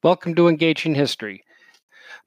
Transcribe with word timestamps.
Welcome 0.00 0.34
to 0.36 0.48
Engaging 0.48 0.94
History. 0.94 1.44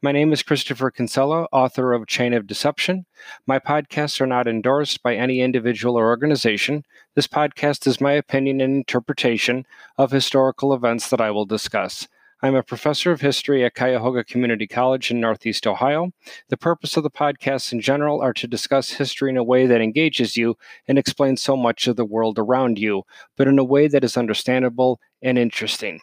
My 0.02 0.12
name 0.12 0.34
is 0.34 0.44
Christopher 0.44 0.92
Kinsella, 0.92 1.48
author 1.52 1.94
of 1.94 2.06
Chain 2.06 2.34
of 2.34 2.46
Deception. 2.46 3.06
My 3.48 3.60
podcasts 3.60 4.20
are 4.20 4.28
not 4.28 4.48
endorsed 4.48 5.02
by 5.02 5.16
any 5.16 5.42
individual 5.42 5.98
or 5.98 6.08
organization. 6.08 6.86
This 7.16 7.28
podcast 7.28 7.88
is 7.88 8.02
my 8.02 8.14
opinion 8.14 8.62
and 8.62 8.76
interpretation 8.76 9.66
of 9.98 10.12
historical 10.12 10.74
events 10.74 11.10
that 11.10 11.22
I 11.22 11.32
will 11.32 11.46
discuss. 11.46 12.08
I'm 12.44 12.56
a 12.56 12.64
professor 12.64 13.12
of 13.12 13.22
history 13.22 13.64
at 13.64 13.76
Cuyahoga 13.76 14.24
Community 14.24 14.66
College 14.66 15.12
in 15.12 15.20
Northeast 15.20 15.68
Ohio. 15.68 16.12
The 16.50 16.58
purpose 16.58 16.98
of 16.98 17.04
the 17.04 17.12
podcasts 17.12 17.72
in 17.72 17.82
general 17.82 18.20
are 18.20 18.34
to 18.34 18.48
discuss 18.48 18.90
history 18.94 19.30
in 19.30 19.38
a 19.38 19.44
way 19.44 19.68
that 19.68 19.80
engages 19.80 20.36
you 20.36 20.58
and 20.88 20.98
explains 20.98 21.40
so 21.40 21.56
much 21.56 21.86
of 21.86 21.98
the 21.98 22.06
world 22.06 22.40
around 22.40 22.80
you, 22.80 23.04
but 23.38 23.48
in 23.48 23.60
a 23.60 23.64
way 23.64 23.88
that 23.88 24.04
is 24.04 24.18
understandable 24.18 25.00
and 25.22 25.38
interesting. 25.38 26.02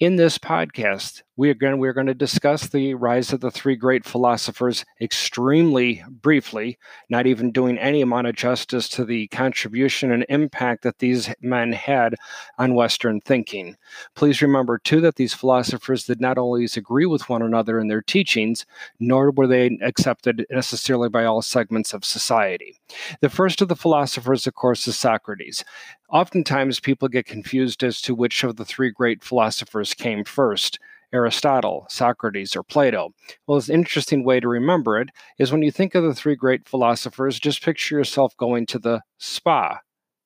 In 0.00 0.16
this 0.16 0.38
podcast, 0.38 1.22
we 1.36 1.48
are 1.50 1.54
going, 1.54 1.78
we're 1.78 1.92
going 1.92 2.08
to 2.08 2.14
discuss 2.14 2.66
the 2.66 2.94
rise 2.94 3.32
of 3.32 3.38
the 3.40 3.50
three 3.52 3.76
great 3.76 4.04
philosophers 4.04 4.84
extremely 5.00 6.02
briefly, 6.08 6.78
not 7.08 7.28
even 7.28 7.52
doing 7.52 7.78
any 7.78 8.00
amount 8.00 8.26
of 8.26 8.34
justice 8.34 8.88
to 8.88 9.04
the 9.04 9.28
contribution 9.28 10.10
and 10.10 10.26
impact 10.28 10.82
that 10.82 10.98
these 10.98 11.32
men 11.40 11.70
had 11.72 12.16
on 12.58 12.74
Western 12.74 13.20
thinking. 13.20 13.76
Please 14.16 14.42
remember, 14.42 14.78
too, 14.78 15.00
that 15.00 15.14
these 15.14 15.32
philosophers 15.32 16.06
did 16.06 16.20
not 16.20 16.38
always 16.38 16.76
agree 16.76 17.06
with 17.06 17.28
one 17.28 17.42
another 17.42 17.78
in 17.78 17.86
their 17.86 18.02
teachings, 18.02 18.66
nor 18.98 19.30
were 19.30 19.46
they 19.46 19.78
accepted 19.80 20.44
necessarily 20.50 21.08
by 21.08 21.24
all 21.24 21.40
segments 21.40 21.94
of 21.94 22.04
society. 22.04 22.80
The 23.20 23.30
first 23.30 23.62
of 23.62 23.68
the 23.68 23.76
philosophers, 23.76 24.48
of 24.48 24.54
course, 24.54 24.88
is 24.88 24.98
Socrates. 24.98 25.64
Oftentimes, 26.10 26.80
people 26.80 27.08
get 27.08 27.26
confused 27.26 27.82
as 27.82 28.00
to 28.02 28.14
which 28.14 28.44
of 28.44 28.56
the 28.56 28.64
three 28.64 28.90
great 28.90 29.24
philosophers 29.24 29.94
came 29.94 30.24
first. 30.24 30.78
Aristotle, 31.12 31.86
Socrates, 31.88 32.56
or 32.56 32.64
Plato. 32.64 33.14
Well, 33.46 33.58
an 33.58 33.72
interesting 33.72 34.24
way 34.24 34.40
to 34.40 34.48
remember 34.48 35.00
it 35.00 35.10
is 35.38 35.52
when 35.52 35.62
you 35.62 35.70
think 35.70 35.94
of 35.94 36.02
the 36.02 36.14
three 36.14 36.34
great 36.34 36.68
philosophers, 36.68 37.38
just 37.38 37.62
picture 37.62 37.96
yourself 37.96 38.36
going 38.36 38.66
to 38.66 38.80
the 38.80 39.00
spa, 39.18 39.78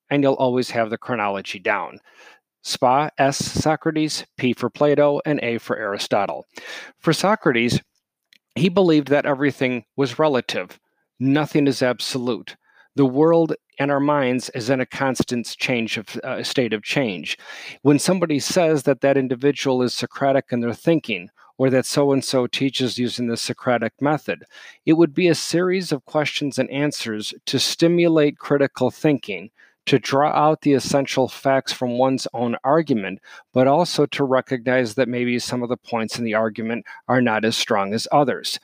and 0.08 0.22
you'll 0.22 0.32
always 0.34 0.70
have 0.70 0.88
the 0.88 0.96
chronology 0.96 1.58
down. 1.58 2.00
Spa, 2.62 3.10
S, 3.18 3.36
Socrates, 3.36 4.24
P 4.36 4.54
for 4.54 4.70
Plato, 4.70 5.20
and 5.26 5.38
A 5.42 5.58
for 5.58 5.76
Aristotle. 5.76 6.46
For 6.98 7.12
Socrates, 7.12 7.80
he 8.54 8.68
believed 8.68 9.08
that 9.08 9.26
everything 9.26 9.84
was 9.94 10.18
relative, 10.18 10.80
nothing 11.20 11.66
is 11.66 11.82
absolute. 11.82 12.56
The 12.98 13.06
world 13.06 13.54
and 13.78 13.92
our 13.92 14.00
minds 14.00 14.50
is 14.56 14.70
in 14.70 14.80
a 14.80 14.84
constant 14.84 15.46
change 15.56 15.98
of 15.98 16.16
uh, 16.24 16.42
state 16.42 16.72
of 16.72 16.82
change. 16.82 17.38
When 17.82 18.00
somebody 18.00 18.40
says 18.40 18.82
that 18.82 19.02
that 19.02 19.16
individual 19.16 19.82
is 19.82 19.94
Socratic 19.94 20.46
in 20.50 20.62
their 20.62 20.74
thinking, 20.74 21.30
or 21.58 21.70
that 21.70 21.86
so 21.86 22.10
and 22.10 22.24
so 22.24 22.48
teaches 22.48 22.98
using 22.98 23.28
the 23.28 23.36
Socratic 23.36 23.92
method, 24.02 24.46
it 24.84 24.94
would 24.94 25.14
be 25.14 25.28
a 25.28 25.34
series 25.36 25.92
of 25.92 26.06
questions 26.06 26.58
and 26.58 26.68
answers 26.72 27.32
to 27.46 27.60
stimulate 27.60 28.38
critical 28.38 28.90
thinking, 28.90 29.50
to 29.86 30.00
draw 30.00 30.30
out 30.30 30.62
the 30.62 30.72
essential 30.72 31.28
facts 31.28 31.72
from 31.72 31.98
one's 31.98 32.26
own 32.34 32.56
argument, 32.64 33.20
but 33.54 33.68
also 33.68 34.06
to 34.06 34.24
recognize 34.24 34.96
that 34.96 35.08
maybe 35.08 35.38
some 35.38 35.62
of 35.62 35.68
the 35.68 35.76
points 35.76 36.18
in 36.18 36.24
the 36.24 36.34
argument 36.34 36.84
are 37.06 37.22
not 37.22 37.44
as 37.44 37.56
strong 37.56 37.94
as 37.94 38.08
others. 38.10 38.58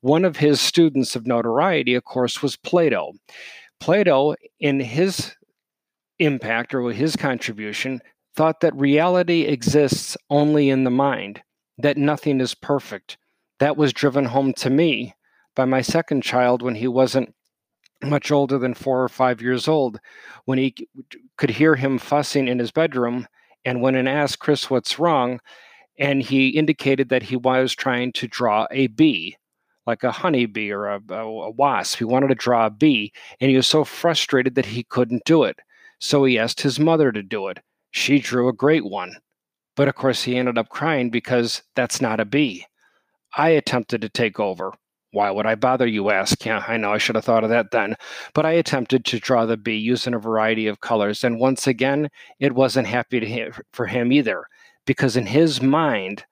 One 0.00 0.24
of 0.24 0.36
his 0.36 0.60
students 0.60 1.14
of 1.14 1.28
notoriety, 1.28 1.94
of 1.94 2.04
course, 2.04 2.42
was 2.42 2.56
Plato. 2.56 3.12
Plato, 3.80 4.34
in 4.60 4.80
his 4.80 5.34
impact 6.18 6.74
or 6.74 6.90
his 6.92 7.16
contribution, 7.16 8.00
thought 8.34 8.60
that 8.60 8.74
reality 8.74 9.42
exists 9.42 10.16
only 10.30 10.70
in 10.70 10.84
the 10.84 10.90
mind, 10.90 11.42
that 11.78 11.96
nothing 11.96 12.40
is 12.40 12.54
perfect. 12.54 13.16
That 13.58 13.76
was 13.76 13.92
driven 13.92 14.26
home 14.26 14.52
to 14.54 14.70
me 14.70 15.14
by 15.56 15.64
my 15.64 15.80
second 15.80 16.22
child 16.22 16.62
when 16.62 16.76
he 16.76 16.88
wasn't 16.88 17.34
much 18.02 18.30
older 18.30 18.58
than 18.58 18.74
four 18.74 19.02
or 19.02 19.08
five 19.08 19.42
years 19.42 19.66
old, 19.66 19.98
when 20.44 20.58
he 20.58 20.74
could 21.36 21.50
hear 21.50 21.74
him 21.74 21.98
fussing 21.98 22.46
in 22.46 22.58
his 22.58 22.70
bedroom. 22.70 23.26
And 23.64 23.82
when 23.82 23.96
I 23.96 24.10
asked 24.10 24.38
Chris, 24.38 24.70
what's 24.70 24.98
wrong? 24.98 25.40
And 25.98 26.22
he 26.22 26.50
indicated 26.50 27.08
that 27.08 27.24
he 27.24 27.36
was 27.36 27.74
trying 27.74 28.12
to 28.12 28.28
draw 28.28 28.68
a 28.70 28.86
bee 28.86 29.36
like 29.88 30.04
a 30.04 30.12
honeybee 30.12 30.70
or 30.70 30.86
a, 30.86 31.00
a, 31.08 31.50
wasp. 31.50 31.96
He 31.96 32.04
wanted 32.04 32.28
to 32.28 32.34
draw 32.34 32.66
a 32.66 32.70
bee, 32.70 33.10
and 33.40 33.50
he 33.50 33.56
was 33.56 33.66
so 33.66 33.84
frustrated 33.84 34.54
that 34.54 34.66
he 34.66 34.84
couldn't 34.84 35.24
do 35.24 35.44
it. 35.44 35.58
So 35.98 36.24
he 36.24 36.38
asked 36.38 36.60
his 36.60 36.78
mother 36.78 37.10
to 37.10 37.22
do 37.22 37.48
it. 37.48 37.58
She 37.90 38.18
drew 38.18 38.48
a 38.48 38.52
great 38.52 38.84
one. 38.84 39.16
But 39.76 39.88
of 39.88 39.94
course, 39.94 40.22
he 40.22 40.36
ended 40.36 40.58
up 40.58 40.68
crying 40.68 41.08
because 41.08 41.62
that's 41.74 42.02
not 42.02 42.20
a 42.20 42.26
bee. 42.26 42.66
I 43.34 43.48
attempted 43.48 44.02
to 44.02 44.10
take 44.10 44.38
over. 44.38 44.74
Why 45.12 45.30
would 45.30 45.46
I 45.46 45.54
bother, 45.54 45.86
you 45.86 46.10
ask? 46.10 46.44
Yeah, 46.44 46.62
I 46.68 46.76
know 46.76 46.92
I 46.92 46.98
should 46.98 47.14
have 47.14 47.24
thought 47.24 47.44
of 47.44 47.50
that 47.50 47.70
then. 47.70 47.96
But 48.34 48.44
I 48.44 48.52
attempted 48.52 49.06
to 49.06 49.18
draw 49.18 49.46
the 49.46 49.56
bee 49.56 49.78
using 49.78 50.12
a 50.12 50.18
variety 50.18 50.66
of 50.66 50.82
colors. 50.82 51.24
And 51.24 51.40
once 51.40 51.66
again, 51.66 52.10
it 52.40 52.54
wasn't 52.54 52.88
happy 52.88 53.24
him, 53.24 53.54
for 53.72 53.86
him 53.86 54.12
either, 54.12 54.44
because 54.84 55.16
in 55.16 55.24
his 55.24 55.62
mind, 55.62 56.26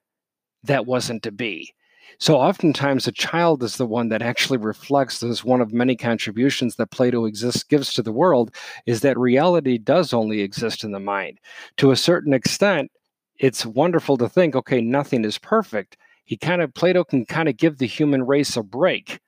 that 0.65 0.85
wasn't 0.85 1.25
a 1.25 1.33
bee. 1.33 1.73
So 2.19 2.37
oftentimes 2.37 3.07
a 3.07 3.13
child 3.13 3.63
is 3.63 3.77
the 3.77 3.87
one 3.87 4.09
that 4.09 4.23
actually 4.23 4.59
reflects 4.59 5.23
as 5.23 5.45
one 5.45 5.61
of 5.61 5.73
many 5.73 5.97
contributions 5.97 6.77
that 6.77 6.91
Plato 6.91 7.27
exists 7.27 7.63
gives 7.63 7.93
to 7.95 8.03
the 8.03 8.13
world 8.13 8.55
is 8.87 9.01
that 9.01 9.19
reality 9.19 9.77
does 9.77 10.13
only 10.13 10.41
exist 10.41 10.83
in 10.83 10.93
the 10.93 11.01
mind. 11.01 11.39
To 11.77 11.91
a 11.91 11.97
certain 11.97 12.33
extent, 12.33 12.91
it's 13.39 13.67
wonderful 13.67 14.17
to 14.17 14.29
think, 14.29 14.57
okay, 14.57 14.81
nothing 14.81 15.25
is 15.25 15.37
perfect. 15.39 15.99
He 16.25 16.37
kind 16.37 16.63
of 16.63 16.73
Plato 16.75 17.05
can 17.05 17.27
kind 17.27 17.49
of 17.49 17.57
give 17.57 17.79
the 17.79 17.87
human 17.87 18.27
race 18.27 18.57
a 18.57 18.63
break 18.63 19.21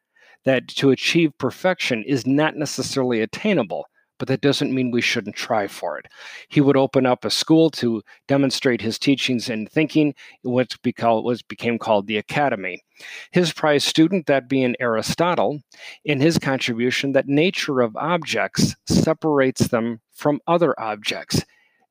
that 0.45 0.69
to 0.69 0.91
achieve 0.91 1.37
perfection 1.37 2.03
is 2.05 2.27
not 2.27 2.57
necessarily 2.57 3.21
attainable 3.21 3.87
but 4.19 4.29
that 4.29 4.41
doesn't 4.41 4.75
mean 4.75 4.91
we 4.91 5.01
shouldn't 5.01 5.37
try 5.37 5.67
for 5.67 5.99
it. 5.99 6.07
He 6.49 6.61
would 6.61 6.77
open 6.77 7.07
up 7.07 7.25
a 7.25 7.31
school 7.31 7.71
to 7.71 8.03
demonstrate 8.27 8.81
his 8.81 8.99
teachings 8.99 9.49
and 9.49 9.71
thinking, 9.71 10.15
what 10.43 10.77
became 10.83 11.79
called 11.79 12.07
the 12.07 12.19
Academy. 12.19 12.83
His 13.31 13.53
prize 13.53 13.85
student, 13.85 14.27
that 14.27 14.49
being 14.49 14.75
Aristotle, 14.81 15.61
in 16.05 16.21
his 16.21 16.39
contribution 16.39 17.13
that 17.13 17.29
nature 17.29 17.81
of 17.81 17.97
objects 17.97 18.75
separates 18.87 19.69
them 19.69 20.01
from 20.13 20.41
other 20.47 20.79
objects. 20.81 21.45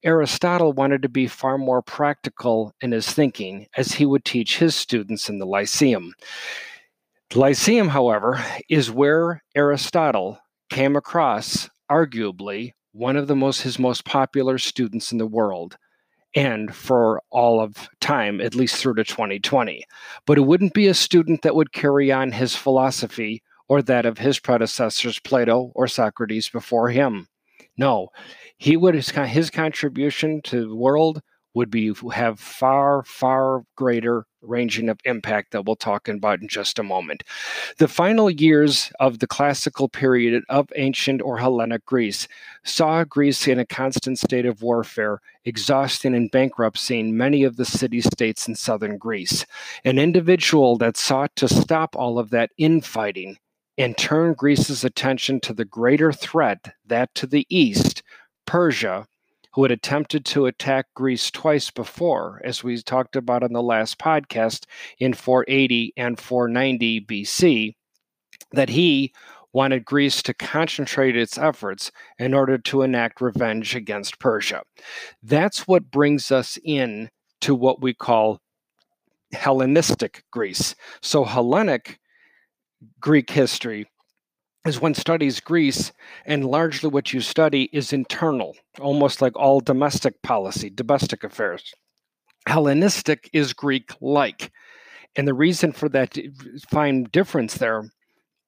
Aristotle 0.03 0.73
wanted 0.73 1.01
to 1.01 1.09
be 1.09 1.27
far 1.27 1.57
more 1.57 1.81
practical 1.81 2.73
in 2.81 2.91
his 2.91 3.11
thinking 3.11 3.67
as 3.75 3.94
he 3.94 4.05
would 4.05 4.25
teach 4.25 4.59
his 4.59 4.75
students 4.75 5.29
in 5.29 5.39
the 5.39 5.45
Lyceum. 5.45 6.13
The 7.29 7.39
Lyceum, 7.39 7.89
however, 7.89 8.44
is 8.69 8.91
where 8.91 9.44
Aristotle 9.55 10.39
came 10.69 10.95
across 10.95 11.69
arguably 11.92 12.74
one 12.92 13.16
of 13.16 13.28
the 13.28 13.36
most 13.36 13.62
his 13.62 13.78
most 13.78 14.06
popular 14.06 14.58
students 14.58 15.12
in 15.12 15.18
the 15.18 15.28
world 15.28 15.78
and 16.36 16.75
for 16.75 17.22
all 17.30 17.62
of 17.62 17.90
time 18.02 18.42
at 18.42 18.56
least 18.56 18.75
through 18.75 18.96
to 18.96 19.03
2020 19.03 19.84
but 20.25 20.38
it 20.38 20.42
wouldn't 20.42 20.74
be 20.74 20.88
a 20.88 20.94
student 20.94 21.42
that 21.42 21.56
would 21.56 21.72
carry 21.72 22.12
on 22.12 22.31
his 22.31 22.56
philosophy 22.56 23.42
or 23.70 23.81
that 23.81 24.06
of 24.06 24.18
his 24.18 24.40
predecessors 24.40 25.20
plato 25.20 25.72
or 25.75 25.88
socrates 25.88 26.50
before 26.50 26.90
him. 26.90 27.28
No 27.78 28.09
he 28.58 28.75
would 28.75 28.96
his 28.96 29.50
contribution 29.52 30.42
to 30.44 30.68
the 30.68 30.75
world 30.75 31.22
would 31.54 31.69
be 31.69 31.94
have 32.14 32.40
far 32.40 33.04
far 33.04 33.64
greater 33.75 34.25
ranging 34.47 34.90
of 34.90 35.00
impact 35.06 35.52
that 35.52 35.66
we'll 35.66 35.75
talk 35.75 36.08
about 36.08 36.41
in 36.41 36.47
just 36.47 36.80
a 36.80 36.84
moment. 36.84 37.24
The 37.78 37.88
final 37.88 38.30
years 38.30 38.92
of 39.00 39.19
the 39.19 39.27
classical 39.27 39.89
period 39.89 40.44
of 40.50 40.71
ancient 40.75 41.21
or 41.21 41.38
Hellenic 41.38 41.86
Greece 41.86 42.27
saw 42.63 43.04
Greece 43.04 43.48
in 43.48 43.60
a 43.60 43.66
constant 43.66 44.19
state 44.19 44.45
of 44.45 44.62
warfare, 44.62 45.21
exhausting 45.45 46.16
and 46.16 46.31
bankrupting 46.31 47.16
many 47.18 47.44
of 47.44 47.57
the 47.57 47.66
city 47.66 48.01
states 48.01 48.48
in 48.48 48.56
southern 48.56 48.98
Greece. 48.98 49.45
An 49.86 50.00
individual 50.00 50.77
that 50.77 50.98
sought 50.98 51.36
to 51.36 51.48
stop 51.48 51.95
all 51.95 52.19
of 52.19 52.30
that 52.31 52.51
infighting 52.57 53.38
and 53.77 53.98
turn 53.98 54.33
Greece's 54.33 54.83
attention 54.83 55.39
to 55.42 55.54
the 55.54 55.66
greater 55.66 56.12
threat, 56.12 56.74
that 56.86 57.13
to 57.16 57.27
the 57.27 57.45
east, 57.50 58.01
Persia, 58.45 59.06
who 59.57 59.63
had 59.63 59.71
attempted 59.71 60.24
to 60.24 60.45
attack 60.45 60.86
Greece 60.94 61.31
twice 61.31 61.71
before, 61.71 62.39
as 62.44 62.63
we 62.63 62.80
talked 62.80 63.15
about 63.15 63.42
on 63.42 63.54
the 63.54 63.63
last 63.63 63.98
podcast 63.98 64.65
in 65.00 65.15
480 65.15 65.94
and 65.98 66.19
490 66.19 67.01
BC, 67.01 67.74
that 68.51 68.69
he 68.69 69.12
wanted 69.54 69.83
Greece 69.83 70.21
to 70.21 70.36
concentrate 70.36 71.18
its 71.18 71.39
efforts 71.39 71.92
in 72.19 72.36
order 72.36 72.59
to 72.59 72.83
enact 72.83 73.19
revenge 73.19 73.75
against 73.75 74.19
Persia. 74.19 74.62
That's 75.24 75.68
what 75.68 75.89
brings 75.89 76.31
us 76.31 76.59
in 76.63 77.09
to 77.42 77.56
what 77.56 77.81
we 77.81 77.95
call 77.95 78.39
Hellenistic 79.33 80.24
Greece. 80.30 80.75
So, 81.01 81.24
Hellenic 81.24 81.98
Greek 83.00 83.31
history 83.31 83.88
is 84.68 84.81
one 84.81 84.94
studies 84.94 85.40
Greece, 85.40 85.92
and 86.25 86.46
largely 86.46 86.90
what 86.90 87.14
you 87.14 87.22
study 87.22 87.69
is 87.74 87.94
internal, 87.94 88.56
almost 88.80 89.22
like 89.22 89.36
all 89.36 89.60
domestic 89.60 90.22
policy, 90.22 90.69
domestic 90.69 91.24
affairs. 91.24 91.74
Hellenistic 92.48 93.30
is 93.34 93.54
Greek 93.54 93.92
like. 94.02 94.52
And 95.16 95.28
the 95.28 95.34
reason 95.34 95.72
for 95.72 95.90
that 95.90 96.18
fine 96.69 97.04
difference 97.12 97.56
there 97.56 97.90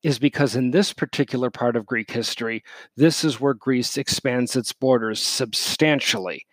is 0.04 0.20
because 0.20 0.56
in 0.56 0.72
this 0.72 0.94
particular 0.94 1.50
part 1.50 1.76
of 1.76 1.86
Greek 1.86 2.12
history, 2.12 2.64
this 2.96 3.24
is 3.24 3.42
where 3.42 3.54
Greece 3.54 3.98
expands 3.98 4.56
its 4.56 4.72
borders 4.72 5.22
substantially, 5.22 6.46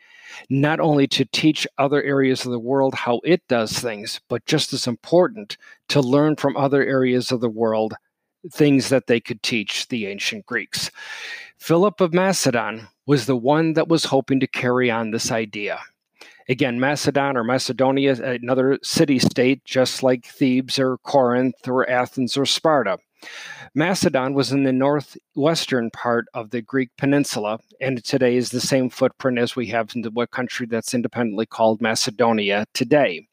not 0.50 0.80
only 0.80 1.06
to 1.06 1.24
teach 1.24 1.66
other 1.78 2.02
areas 2.02 2.44
of 2.44 2.50
the 2.50 2.58
world 2.58 2.94
how 2.94 3.20
it 3.24 3.42
does 3.48 3.78
things, 3.78 4.20
but 4.28 4.44
just 4.46 4.72
as 4.72 4.86
important, 4.86 5.56
to 5.88 6.00
learn 6.00 6.34
from 6.34 6.56
other 6.56 6.84
areas 6.84 7.30
of 7.30 7.40
the 7.40 7.48
world 7.48 7.94
things 8.52 8.88
that 8.88 9.06
they 9.06 9.20
could 9.20 9.42
teach 9.42 9.88
the 9.88 10.06
ancient 10.06 10.46
Greeks. 10.46 10.90
Philip 11.58 12.00
of 12.00 12.14
Macedon 12.14 12.88
was 13.06 13.26
the 13.26 13.36
one 13.36 13.72
that 13.74 13.88
was 13.88 14.04
hoping 14.04 14.40
to 14.40 14.46
carry 14.46 14.90
on 14.90 15.10
this 15.10 15.30
idea. 15.30 15.80
Again, 16.48 16.78
Macedon 16.78 17.36
or 17.36 17.42
Macedonia, 17.42 18.12
another 18.22 18.78
city 18.82 19.18
state, 19.18 19.64
just 19.64 20.02
like 20.02 20.24
Thebes 20.24 20.78
or 20.78 20.98
Corinth 20.98 21.66
or 21.66 21.88
Athens 21.90 22.36
or 22.36 22.46
Sparta. 22.46 22.98
Macedon 23.74 24.32
was 24.34 24.52
in 24.52 24.62
the 24.62 24.72
northwestern 24.72 25.90
part 25.90 26.26
of 26.34 26.50
the 26.50 26.62
Greek 26.62 26.90
peninsula, 26.96 27.58
and 27.80 28.04
today 28.04 28.36
is 28.36 28.50
the 28.50 28.60
same 28.60 28.88
footprint 28.88 29.38
as 29.38 29.56
we 29.56 29.66
have 29.66 29.90
in 29.96 30.02
the 30.02 30.10
what 30.10 30.30
country 30.30 30.66
that's 30.66 30.94
independently 30.94 31.46
called 31.46 31.80
Macedonia 31.80 32.66
today. 32.74 33.26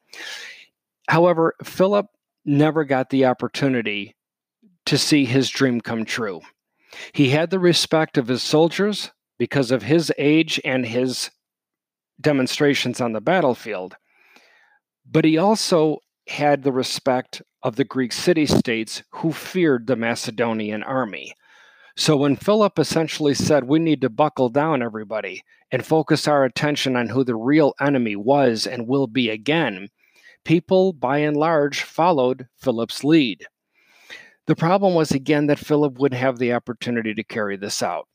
However, 1.08 1.56
Philip 1.64 2.08
never 2.46 2.84
got 2.84 3.10
the 3.10 3.26
opportunity 3.26 4.16
to 4.86 4.98
see 4.98 5.26
his 5.26 5.50
dream 5.50 5.82
come 5.82 6.06
true. 6.06 6.42
He 7.14 7.30
had 7.30 7.50
the 7.50 7.60
respect 7.60 8.18
of 8.18 8.28
his 8.28 8.44
soldiers 8.44 9.12
because 9.40 9.72
of 9.72 9.84
his 9.84 10.12
age 10.18 10.60
and 10.64 10.86
his 10.86 11.32
demonstrations 12.22 13.02
on 13.02 13.14
the 13.14 13.22
battlefield, 13.22 13.96
but 15.10 15.26
he 15.26 15.38
also 15.38 16.00
had 16.28 16.64
the 16.64 16.72
respect 16.72 17.42
of 17.64 17.76
the 17.76 17.84
Greek 17.84 18.12
city 18.12 18.46
states 18.46 19.04
who 19.12 19.32
feared 19.32 19.88
the 19.88 19.96
Macedonian 19.96 20.84
army. 20.84 21.34
So 21.96 22.18
when 22.18 22.36
Philip 22.36 22.80
essentially 22.80 23.34
said, 23.34 23.66
We 23.66 23.80
need 23.80 24.02
to 24.02 24.10
buckle 24.10 24.50
down, 24.50 24.82
everybody, 24.82 25.44
and 25.72 25.86
focus 25.86 26.28
our 26.28 26.44
attention 26.44 26.96
on 26.96 27.10
who 27.10 27.24
the 27.24 27.36
real 27.36 27.74
enemy 27.80 28.16
was 28.16 28.66
and 28.66 28.88
will 28.88 29.08
be 29.08 29.30
again, 29.30 29.90
people 30.44 30.94
by 30.94 31.20
and 31.20 31.38
large 31.38 31.84
followed 31.84 32.48
Philip's 32.58 33.04
lead. 33.04 33.46
The 34.46 34.56
problem 34.56 34.94
was 34.94 35.12
again 35.12 35.48
that 35.48 35.60
Philip 35.60 36.00
would 36.00 36.14
have 36.14 36.38
the 36.38 36.54
opportunity 36.54 37.14
to 37.14 37.24
carry 37.24 37.56
this 37.56 37.82
out. 37.82 38.08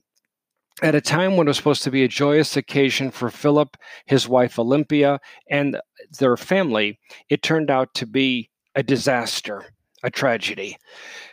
At 0.83 0.95
a 0.95 1.01
time 1.01 1.37
when 1.37 1.47
it 1.47 1.51
was 1.51 1.57
supposed 1.57 1.83
to 1.85 1.91
be 1.91 2.05
a 2.05 2.09
joyous 2.09 2.57
occasion 2.57 3.11
for 3.11 3.31
Philip, 3.31 3.77
his 4.07 4.29
wife 4.29 4.59
Olympia, 4.59 5.21
and 5.51 5.81
their 6.19 6.37
family, 6.37 7.01
it 7.29 7.43
turned 7.43 7.71
out 7.71 7.95
to 7.95 8.07
be 8.07 8.51
a 8.75 8.83
disaster, 8.83 9.65
a 10.03 10.11
tragedy. 10.11 10.77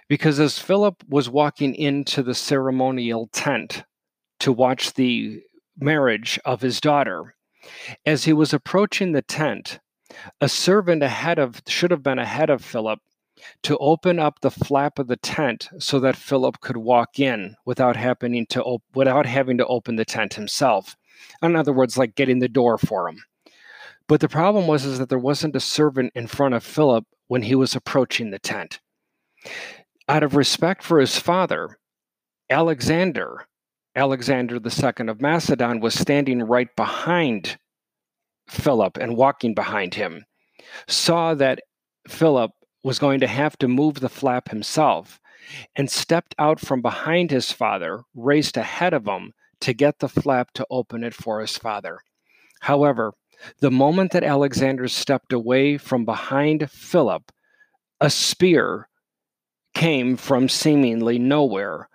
Because 0.07 0.39
as 0.39 0.57
Philip 0.57 1.03
was 1.07 1.29
walking 1.29 1.75
into 1.75 2.23
the 2.23 2.33
ceremonial 2.33 3.27
tent 3.33 3.83
to 4.39 4.51
watch 4.51 4.93
the 4.93 5.43
marriage 5.77 6.39
of 6.45 6.61
his 6.61 6.79
daughter, 6.79 7.35
as 8.05 8.23
he 8.23 8.33
was 8.33 8.53
approaching 8.53 9.11
the 9.11 9.21
tent, 9.21 9.79
a 10.39 10.47
servant 10.47 11.03
ahead 11.03 11.37
of 11.37 11.61
should 11.67 11.91
have 11.91 12.03
been 12.03 12.19
ahead 12.19 12.49
of 12.49 12.63
Philip 12.63 12.99
to 13.63 13.77
open 13.77 14.19
up 14.19 14.39
the 14.39 14.51
flap 14.51 14.99
of 14.99 15.07
the 15.07 15.17
tent 15.17 15.69
so 15.79 15.99
that 15.99 16.15
Philip 16.15 16.61
could 16.61 16.77
walk 16.77 17.19
in 17.19 17.55
without 17.65 17.95
happening 17.95 18.45
to 18.47 18.63
op- 18.63 18.83
without 18.93 19.25
having 19.25 19.57
to 19.57 19.67
open 19.67 19.95
the 19.95 20.05
tent 20.05 20.33
himself. 20.33 20.95
In 21.41 21.55
other 21.55 21.73
words, 21.73 21.97
like 21.97 22.15
getting 22.15 22.39
the 22.39 22.47
door 22.47 22.77
for 22.77 23.09
him. 23.09 23.23
But 24.07 24.21
the 24.21 24.29
problem 24.29 24.67
was 24.67 24.85
is 24.85 24.99
that 24.99 25.09
there 25.09 25.17
wasn't 25.17 25.55
a 25.55 25.59
servant 25.59 26.11
in 26.15 26.27
front 26.27 26.53
of 26.53 26.63
Philip 26.63 27.05
when 27.27 27.41
he 27.41 27.55
was 27.55 27.75
approaching 27.75 28.29
the 28.29 28.39
tent. 28.39 28.79
Out 30.07 30.23
of 30.23 30.35
respect 30.35 30.83
for 30.83 30.99
his 30.99 31.17
father, 31.17 31.79
Alexander, 32.49 33.47
Alexander 33.95 34.57
II 34.57 35.07
of 35.07 35.21
Macedon, 35.21 35.79
was 35.79 35.95
standing 35.95 36.43
right 36.43 36.73
behind 36.75 37.57
Philip 38.47 38.97
and 38.97 39.17
walking 39.17 39.55
behind 39.55 39.95
him, 39.95 40.25
saw 40.87 41.33
that 41.33 41.61
Philip 42.07 42.51
was 42.85 42.99
going 42.99 43.19
to 43.19 43.25
have 43.25 43.57
to 43.57 43.67
move 43.67 43.95
the 43.95 44.07
flap 44.07 44.49
himself 44.49 45.19
and 45.75 45.89
stepped 45.89 46.35
out 46.37 46.59
from 46.59 46.83
behind 46.83 47.31
his 47.31 47.51
father, 47.51 48.03
raced 48.13 48.57
ahead 48.57 48.93
of 48.93 49.07
him 49.07 49.33
to 49.59 49.73
get 49.73 49.97
the 49.97 50.07
flap 50.07 50.51
to 50.53 50.67
open 50.69 51.03
it 51.03 51.11
for 51.11 51.41
his 51.41 51.57
father. 51.57 51.97
However, 52.61 53.13
the 53.59 53.71
moment 53.71 54.11
that 54.11 54.23
Alexander 54.23 54.87
stepped 54.87 55.33
away 55.33 55.79
from 55.79 56.05
behind 56.05 56.69
Philip, 56.69 57.31
a 57.99 58.11
spear 58.11 58.87
came 59.73 60.15
from 60.15 60.47
seemingly 60.47 61.17
nowhere 61.17 61.89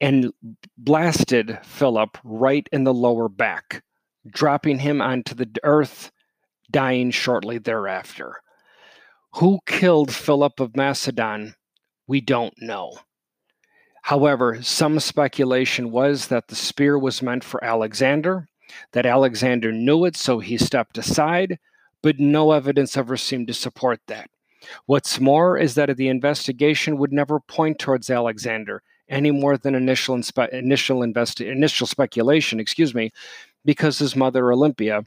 and 0.00 0.30
blasted 0.76 1.58
Philip 1.64 2.16
right 2.22 2.68
in 2.70 2.84
the 2.84 2.94
lower 2.94 3.28
back, 3.28 3.82
dropping 4.30 4.78
him 4.78 5.02
onto 5.02 5.34
the 5.34 5.50
earth, 5.64 6.12
dying 6.70 7.10
shortly 7.10 7.58
thereafter. 7.58 8.36
Who 9.38 9.60
killed 9.66 10.12
Philip 10.12 10.58
of 10.58 10.74
Macedon? 10.74 11.54
We 12.08 12.20
don't 12.20 12.60
know. 12.60 12.94
However, 14.02 14.60
some 14.64 14.98
speculation 14.98 15.92
was 15.92 16.26
that 16.26 16.48
the 16.48 16.56
spear 16.56 16.98
was 16.98 17.22
meant 17.22 17.44
for 17.44 17.62
Alexander, 17.62 18.48
that 18.94 19.06
Alexander 19.06 19.70
knew 19.70 20.04
it, 20.06 20.16
so 20.16 20.40
he 20.40 20.58
stepped 20.58 20.98
aside, 20.98 21.60
but 22.02 22.18
no 22.18 22.50
evidence 22.50 22.96
ever 22.96 23.16
seemed 23.16 23.46
to 23.46 23.54
support 23.54 24.00
that. 24.08 24.28
What's 24.86 25.20
more 25.20 25.56
is 25.56 25.76
that 25.76 25.96
the 25.96 26.08
investigation 26.08 26.98
would 26.98 27.12
never 27.12 27.38
point 27.38 27.78
towards 27.78 28.10
Alexander 28.10 28.82
any 29.08 29.30
more 29.30 29.56
than 29.56 29.76
initial 29.76 30.16
inspe- 30.16 30.52
initial 30.52 31.04
initial 31.04 31.86
speculation, 31.86 32.58
excuse 32.58 32.92
me, 32.92 33.12
because 33.64 34.00
his 34.00 34.16
mother 34.16 34.52
Olympia 34.52 35.04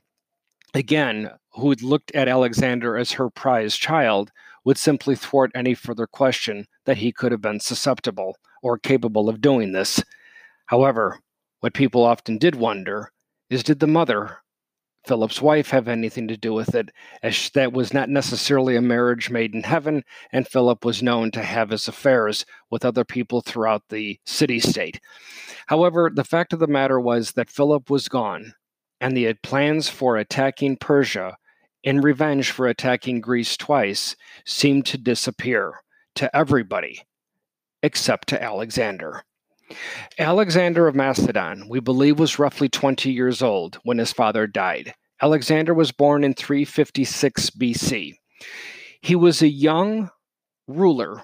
again, 0.73 1.31
who 1.53 1.69
had 1.69 1.81
looked 1.81 2.11
at 2.15 2.27
Alexander 2.27 2.97
as 2.97 3.13
her 3.13 3.29
prized 3.29 3.79
child, 3.79 4.31
would 4.63 4.77
simply 4.77 5.15
thwart 5.15 5.51
any 5.55 5.73
further 5.73 6.07
question 6.07 6.67
that 6.85 6.97
he 6.97 7.11
could 7.11 7.31
have 7.31 7.41
been 7.41 7.59
susceptible 7.59 8.37
or 8.61 8.77
capable 8.77 9.27
of 9.27 9.41
doing 9.41 9.71
this. 9.71 10.03
However, 10.67 11.19
what 11.59 11.73
people 11.73 12.03
often 12.03 12.37
did 12.37 12.55
wonder 12.55 13.11
is 13.49 13.63
did 13.63 13.79
the 13.79 13.87
mother, 13.87 14.37
Philip's 15.05 15.41
wife, 15.41 15.71
have 15.71 15.87
anything 15.87 16.27
to 16.27 16.37
do 16.37 16.53
with 16.53 16.75
it, 16.75 16.89
as 17.23 17.49
that 17.55 17.73
was 17.73 17.93
not 17.93 18.09
necessarily 18.09 18.75
a 18.75 18.81
marriage 18.81 19.29
made 19.31 19.53
in 19.53 19.63
heaven, 19.63 20.03
and 20.31 20.47
Philip 20.47 20.85
was 20.85 21.01
known 21.01 21.31
to 21.31 21.43
have 21.43 21.71
his 21.71 21.87
affairs 21.87 22.45
with 22.69 22.85
other 22.85 23.03
people 23.03 23.41
throughout 23.41 23.83
the 23.89 24.19
city 24.25 24.59
state. 24.59 24.99
However, 25.67 26.11
the 26.13 26.23
fact 26.23 26.53
of 26.53 26.59
the 26.59 26.67
matter 26.67 26.99
was 26.99 27.31
that 27.31 27.49
Philip 27.49 27.89
was 27.89 28.07
gone, 28.07 28.53
and 29.01 29.17
the 29.17 29.33
plans 29.43 29.89
for 29.89 30.15
attacking 30.15 30.77
Persia 30.77 31.35
in 31.83 31.99
revenge 31.99 32.51
for 32.51 32.67
attacking 32.67 33.19
Greece 33.19 33.57
twice 33.57 34.15
seemed 34.45 34.85
to 34.85 34.97
disappear 34.97 35.73
to 36.15 36.33
everybody 36.35 37.01
except 37.81 38.29
to 38.29 38.41
Alexander. 38.41 39.23
Alexander 40.19 40.87
of 40.87 40.95
Macedon, 40.95 41.67
we 41.67 41.79
believe, 41.79 42.19
was 42.19 42.37
roughly 42.37 42.69
20 42.69 43.11
years 43.11 43.41
old 43.41 43.79
when 43.83 43.97
his 43.97 44.13
father 44.13 44.45
died. 44.45 44.93
Alexander 45.21 45.73
was 45.73 45.91
born 45.91 46.23
in 46.23 46.33
356 46.33 47.49
BC. 47.51 48.13
He 49.01 49.15
was 49.15 49.41
a 49.41 49.47
young 49.47 50.09
ruler, 50.67 51.23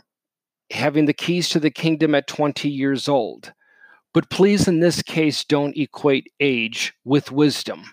having 0.72 1.06
the 1.06 1.14
keys 1.14 1.50
to 1.50 1.60
the 1.60 1.72
kingdom 1.72 2.16
at 2.16 2.28
20 2.28 2.70
years 2.70 3.08
old. 3.08 3.54
But 4.14 4.30
please, 4.30 4.68
in 4.68 4.80
this 4.80 5.02
case, 5.02 5.44
don't 5.44 5.78
equate 5.78 6.32
age 6.40 6.94
with 7.04 7.32
wisdom. 7.32 7.84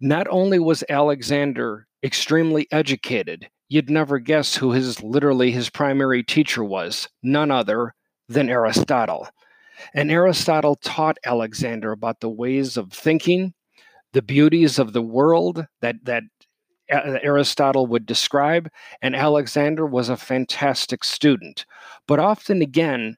Not 0.00 0.26
only 0.30 0.58
was 0.58 0.84
Alexander 0.88 1.86
extremely 2.02 2.66
educated, 2.70 3.48
you'd 3.68 3.90
never 3.90 4.18
guess 4.18 4.56
who 4.56 4.72
his 4.72 5.02
literally 5.02 5.50
his 5.50 5.70
primary 5.70 6.22
teacher 6.22 6.64
was, 6.64 7.08
none 7.22 7.50
other 7.50 7.94
than 8.28 8.48
Aristotle. 8.48 9.28
And 9.94 10.10
Aristotle 10.10 10.76
taught 10.76 11.18
Alexander 11.24 11.92
about 11.92 12.20
the 12.20 12.30
ways 12.30 12.76
of 12.76 12.92
thinking, 12.92 13.54
the 14.12 14.22
beauties 14.22 14.78
of 14.78 14.92
the 14.92 15.02
world 15.02 15.66
that 15.80 15.96
that 16.04 16.22
uh, 16.92 17.18
Aristotle 17.22 17.86
would 17.86 18.06
describe, 18.06 18.68
and 19.00 19.16
Alexander 19.16 19.86
was 19.86 20.08
a 20.08 20.16
fantastic 20.16 21.04
student. 21.04 21.64
But 22.06 22.18
often 22.18 22.60
again, 22.60 23.16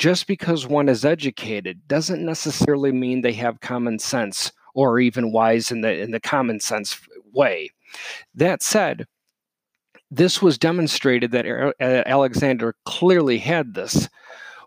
just 0.00 0.26
because 0.26 0.66
one 0.66 0.88
is 0.88 1.04
educated 1.04 1.86
doesn't 1.86 2.24
necessarily 2.24 2.90
mean 2.90 3.20
they 3.20 3.34
have 3.34 3.60
common 3.60 3.98
sense 3.98 4.50
or 4.72 4.98
even 4.98 5.30
wise 5.30 5.70
in 5.70 5.82
the 5.82 5.92
in 5.92 6.10
the 6.10 6.18
common 6.18 6.58
sense 6.58 6.98
way. 7.34 7.68
That 8.34 8.62
said, 8.62 9.06
this 10.10 10.40
was 10.40 10.56
demonstrated 10.56 11.32
that 11.32 11.46
uh, 11.46 12.02
Alexander 12.06 12.74
clearly 12.86 13.36
had 13.36 13.74
this 13.74 14.08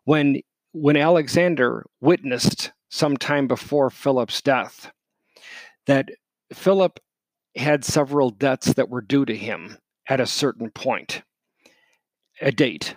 when 0.04 0.40
when 0.72 0.96
Alexander 0.96 1.88
witnessed 2.00 2.72
sometime 2.90 3.48
before 3.48 3.90
Philip's 3.90 4.40
death 4.40 4.92
that 5.88 6.10
Philip 6.54 7.00
had 7.56 7.84
several 7.84 8.30
debts 8.30 8.76
that 8.76 8.90
were 8.90 9.02
due 9.02 9.26
to 9.26 9.36
him 9.36 9.80
at 10.08 10.20
a 10.20 10.28
certain 10.28 10.70
point, 10.70 11.24
a 12.40 12.52
date 12.52 12.96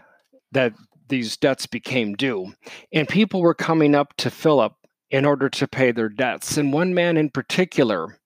that 0.53 0.75
these 1.09 1.37
debts 1.37 1.67
became 1.67 2.15
due. 2.15 2.55
And 2.93 3.09
people 3.09 3.41
were 3.41 3.55
coming 3.55 3.95
up 3.95 4.17
to 4.19 4.31
Philip 4.31 4.75
in 5.11 5.25
order 5.25 5.49
to 5.49 5.69
pay 5.69 5.93
their 5.93 6.09
debts. 6.09 6.57
And 6.57 6.73
one 6.73 6.95
man 6.95 7.17
in 7.17 7.31
particular 7.31 8.19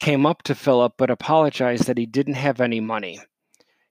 came 0.00 0.26
up 0.26 0.42
to 0.44 0.54
Philip 0.54 0.94
but 0.96 1.10
apologized 1.10 1.86
that 1.86 1.98
he 1.98 2.06
didn't 2.06 2.34
have 2.34 2.60
any 2.60 2.80
money. 2.80 3.20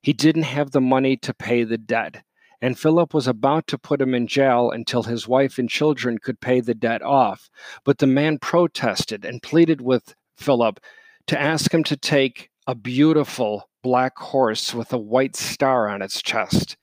He 0.01 0.13
didn't 0.13 0.44
have 0.44 0.72
the 0.72 0.82
money 0.82 1.17
to 1.17 1.34
pay 1.34 1.63
the 1.63 1.77
debt. 1.77 2.24
And 2.62 2.79
Philip 2.79 3.13
was 3.13 3.27
about 3.27 3.67
to 3.67 3.77
put 3.77 4.01
him 4.01 4.13
in 4.15 4.27
jail 4.27 4.72
until 4.72 5.03
his 5.03 5.27
wife 5.27 5.58
and 5.58 5.70
children 5.70 6.17
could 6.17 6.39
pay 6.39 6.62
the 6.62 6.74
debt 6.74 7.01
off. 7.01 7.50
But 7.84 7.98
the 7.98 8.08
man 8.08 8.39
protested 8.39 9.25
and 9.25 9.41
pleaded 9.41 9.82
with 9.82 10.15
Philip 10.38 10.79
to 11.27 11.39
ask 11.39 11.74
him 11.74 11.84
to 11.84 11.98
take 11.98 12.50
a 12.67 12.75
beautiful 12.75 13.70
black 13.84 14.17
horse 14.17 14.74
with 14.74 14.94
a 14.94 14.98
white 14.98 15.36
star 15.36 15.88
on 15.88 16.01
its 16.01 16.22
chest. 16.22 16.77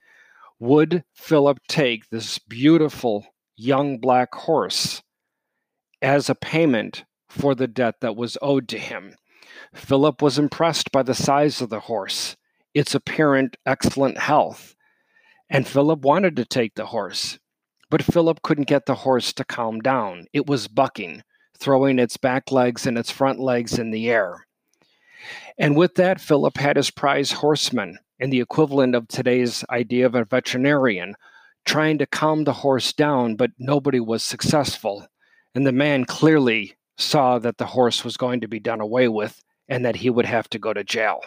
Would 0.63 1.03
Philip 1.13 1.59
take 1.67 2.11
this 2.11 2.39
beautiful 2.39 3.27
young 3.57 3.99
black 3.99 4.33
horse 4.33 5.03
as 6.01 6.31
a 6.31 6.37
payment 6.37 7.03
for 7.29 7.57
the 7.57 7.67
debt 7.67 7.97
that 8.01 8.15
was 8.15 8.39
owed 8.41 8.69
to 8.69 8.79
him? 8.79 9.17
Philip 9.75 10.23
was 10.23 10.39
impressed 10.39 10.93
by 10.93 11.03
the 11.03 11.17
size 11.17 11.61
of 11.61 11.69
the 11.69 11.81
horse, 11.81 12.37
its 12.75 12.95
apparent 12.95 13.57
excellent 13.67 14.19
health, 14.19 14.77
and 15.51 15.67
Philip 15.67 16.03
wanted 16.03 16.37
to 16.37 16.45
take 16.45 16.77
the 16.77 16.87
horse. 16.87 17.41
But 17.91 18.05
Philip 18.05 18.43
couldn't 18.43 18.69
get 18.69 18.87
the 18.87 18.95
horse 19.03 19.33
to 19.33 19.45
calm 19.45 19.81
down. 19.81 20.29
It 20.33 20.47
was 20.47 20.69
bucking, 20.69 21.25
throwing 21.59 21.99
its 21.99 22.17
back 22.17 22.53
legs 22.53 22.87
and 22.87 22.97
its 22.97 23.11
front 23.11 23.41
legs 23.41 23.81
in 23.81 23.91
the 23.91 24.09
air. 24.09 24.47
And 25.59 25.77
with 25.77 25.97
that, 25.97 26.21
Philip 26.21 26.57
had 26.59 26.77
his 26.77 26.93
prize 26.93 27.33
horseman, 27.33 27.99
and 28.23 28.33
the 28.33 28.41
equivalent 28.41 28.95
of 28.95 29.09
today's 29.09 29.65
idea 29.69 30.07
of 30.07 30.15
a 30.15 30.25
veterinarian, 30.25 31.17
trying 31.65 31.99
to 31.99 32.07
calm 32.07 32.45
the 32.45 32.53
horse 32.53 32.93
down, 32.93 33.35
but 33.35 33.51
nobody 33.59 33.99
was 33.99 34.23
successful. 34.23 35.05
And 35.57 35.67
the 35.67 35.73
man 35.73 36.05
clearly 36.05 36.77
saw 36.97 37.41
that 37.41 37.59
the 37.59 37.67
horse 37.67 38.05
was 38.05 38.17
going 38.17 38.41
to 38.41 38.47
be 38.47 38.61
done 38.61 38.81
away 38.81 39.09
with 39.09 39.43
and 39.69 39.85
that 39.85 39.97
he 39.97 40.09
would 40.09 40.27
have 40.27 40.49
to 40.51 40.61
go 40.61 40.73
to 40.73 40.85
jail. 40.85 41.21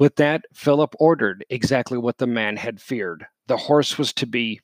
With 0.00 0.16
that, 0.16 0.46
Philip 0.52 0.96
ordered 0.98 1.44
exactly 1.48 1.96
what 1.96 2.18
the 2.18 2.26
man 2.26 2.56
had 2.56 2.80
feared. 2.80 3.26
The 3.46 3.56
horse 3.56 3.96
was 3.96 4.12
to 4.14 4.26
be 4.26 4.60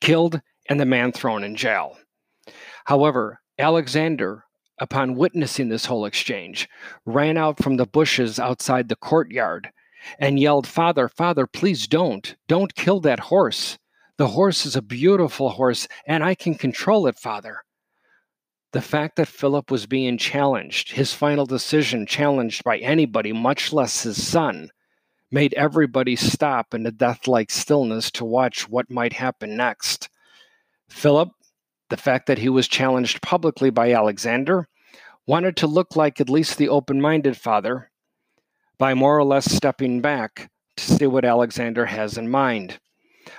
killed 0.00 0.40
and 0.66 0.80
the 0.80 0.86
man 0.86 1.12
thrown 1.12 1.44
in 1.44 1.56
jail. 1.56 1.98
However, 2.86 3.40
Alexander 3.58 4.44
upon 4.78 5.14
witnessing 5.14 5.68
this 5.68 5.86
whole 5.86 6.04
exchange, 6.04 6.68
ran 7.06 7.36
out 7.36 7.62
from 7.62 7.76
the 7.76 7.86
bushes 7.86 8.38
outside 8.38 8.88
the 8.88 8.96
courtyard 8.96 9.70
and 10.18 10.38
yelled, 10.38 10.66
Father, 10.66 11.08
Father, 11.08 11.46
please 11.46 11.86
don't. 11.86 12.36
Don't 12.48 12.74
kill 12.74 13.00
that 13.00 13.20
horse. 13.20 13.78
The 14.16 14.28
horse 14.28 14.64
is 14.64 14.76
a 14.76 14.82
beautiful 14.82 15.50
horse, 15.50 15.88
and 16.06 16.22
I 16.22 16.34
can 16.34 16.54
control 16.54 17.06
it, 17.06 17.18
Father. 17.18 17.62
The 18.72 18.82
fact 18.82 19.16
that 19.16 19.28
Philip 19.28 19.70
was 19.70 19.86
being 19.86 20.18
challenged, 20.18 20.92
his 20.92 21.12
final 21.12 21.46
decision 21.46 22.06
challenged 22.06 22.64
by 22.64 22.78
anybody, 22.78 23.32
much 23.32 23.72
less 23.72 24.02
his 24.02 24.24
son, 24.24 24.70
made 25.30 25.54
everybody 25.54 26.16
stop 26.16 26.74
in 26.74 26.86
a 26.86 26.90
death 26.90 27.26
like 27.26 27.50
stillness 27.50 28.10
to 28.12 28.24
watch 28.24 28.68
what 28.68 28.90
might 28.90 29.12
happen 29.12 29.56
next. 29.56 30.08
Philip 30.88 31.30
the 31.90 31.96
fact 31.96 32.26
that 32.26 32.38
he 32.38 32.48
was 32.48 32.66
challenged 32.66 33.22
publicly 33.22 33.70
by 33.70 33.92
Alexander 33.92 34.68
wanted 35.26 35.56
to 35.56 35.66
look 35.66 35.96
like 35.96 36.20
at 36.20 36.30
least 36.30 36.58
the 36.58 36.68
open 36.68 37.00
minded 37.00 37.36
father 37.36 37.90
by 38.78 38.94
more 38.94 39.18
or 39.18 39.24
less 39.24 39.50
stepping 39.50 40.00
back 40.00 40.50
to 40.76 40.84
see 40.84 41.06
what 41.06 41.24
Alexander 41.24 41.86
has 41.86 42.18
in 42.18 42.28
mind. 42.28 42.78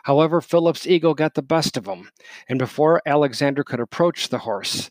However, 0.04 0.42
Philip's 0.42 0.88
ego 0.88 1.13
got 1.13 1.34
the 1.34 1.42
best 1.42 1.77
of 1.77 1.86
him, 1.86 2.10
and 2.50 2.58
before 2.58 3.01
Alexander 3.06 3.63
could 3.63 3.80
approach 3.80 4.30
the 4.30 4.39
horse, 4.39 4.89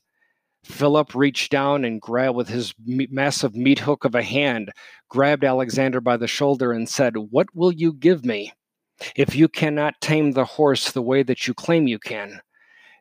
Philip 0.65 1.15
reached 1.15 1.53
down 1.53 1.85
and 1.85 2.01
grabbed 2.01 2.37
with 2.37 2.49
his 2.49 2.75
massive 2.87 3.55
meat 3.55 3.81
hook 3.81 4.05
of 4.05 4.15
a 4.15 4.23
hand, 4.23 4.71
grabbed 5.09 5.45
Alexander 5.45 6.01
by 6.01 6.17
the 6.17 6.27
shoulder 6.27 6.73
and 6.73 6.89
said, 6.89 7.17
What 7.17 7.55
will 7.55 7.73
you 7.73 7.93
give 7.93 8.25
me 8.25 8.53
if 9.15 9.37
you 9.37 9.49
cannot 9.49 10.01
tame 10.01 10.33
the 10.33 10.45
horse 10.45 10.91
the 10.91 11.03
way 11.03 11.23
that 11.23 11.47
you 11.47 11.55
claim 11.55 11.87
you 11.87 11.99
can? 11.99 12.41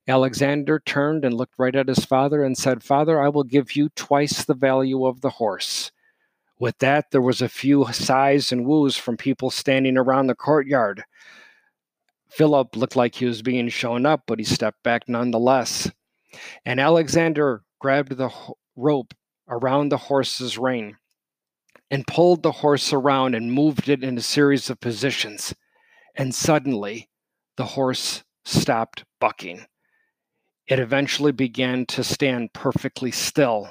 Alexander 0.07 0.81
turned 0.85 1.23
and 1.23 1.33
looked 1.33 1.57
right 1.57 1.75
at 1.75 1.88
his 1.88 2.03
father 2.03 2.43
and 2.43 2.57
said, 2.57 2.83
Father, 2.83 3.21
I 3.21 3.29
will 3.29 3.45
give 3.45 3.75
you 3.75 3.88
twice 3.89 4.43
the 4.43 4.53
value 4.53 5.05
of 5.05 5.21
the 5.21 5.29
horse. 5.29 5.91
With 6.63 6.77
that, 6.77 7.12
there 7.12 7.20
was 7.20 7.41
a 7.41 7.50
few 7.50 7.91
sighs 7.91 8.53
and 8.53 8.65
woos 8.65 8.96
from 8.96 9.17
people 9.17 9.50
standing 9.50 9.98
around 9.98 10.27
the 10.27 10.34
courtyard. 10.34 11.03
Philip 12.29 12.77
looked 12.77 12.96
like 12.96 13.15
he 13.15 13.25
was 13.25 13.41
being 13.41 13.67
shown 13.67 14.05
up, 14.05 14.24
but 14.27 14.39
he 14.39 14.46
stepped 14.46 14.82
back 14.82 15.10
nonetheless. 15.10 15.91
And 16.63 16.79
Alexander 16.79 17.63
grabbed 17.82 18.15
the 18.15 18.29
rope 18.77 19.13
around 19.50 19.89
the 19.89 19.98
horse's 19.98 20.58
rein 20.58 20.96
and 21.91 22.08
pulled 22.08 22.43
the 22.43 22.53
horse 22.53 22.93
around 22.93 23.36
and 23.36 23.51
moved 23.51 23.89
it 23.89 24.01
in 24.01 24.17
a 24.17 24.22
series 24.22 24.70
of 24.70 24.79
positions. 24.79 25.53
And 26.15 26.34
suddenly, 26.34 27.10
the 27.58 27.65
horse 27.65 28.24
stopped 28.46 29.03
bucking. 29.20 29.65
It 30.67 30.79
eventually 30.79 31.34
began 31.34 31.86
to 31.88 32.05
stand 32.05 32.53
perfectly 32.53 33.12
still. 33.12 33.70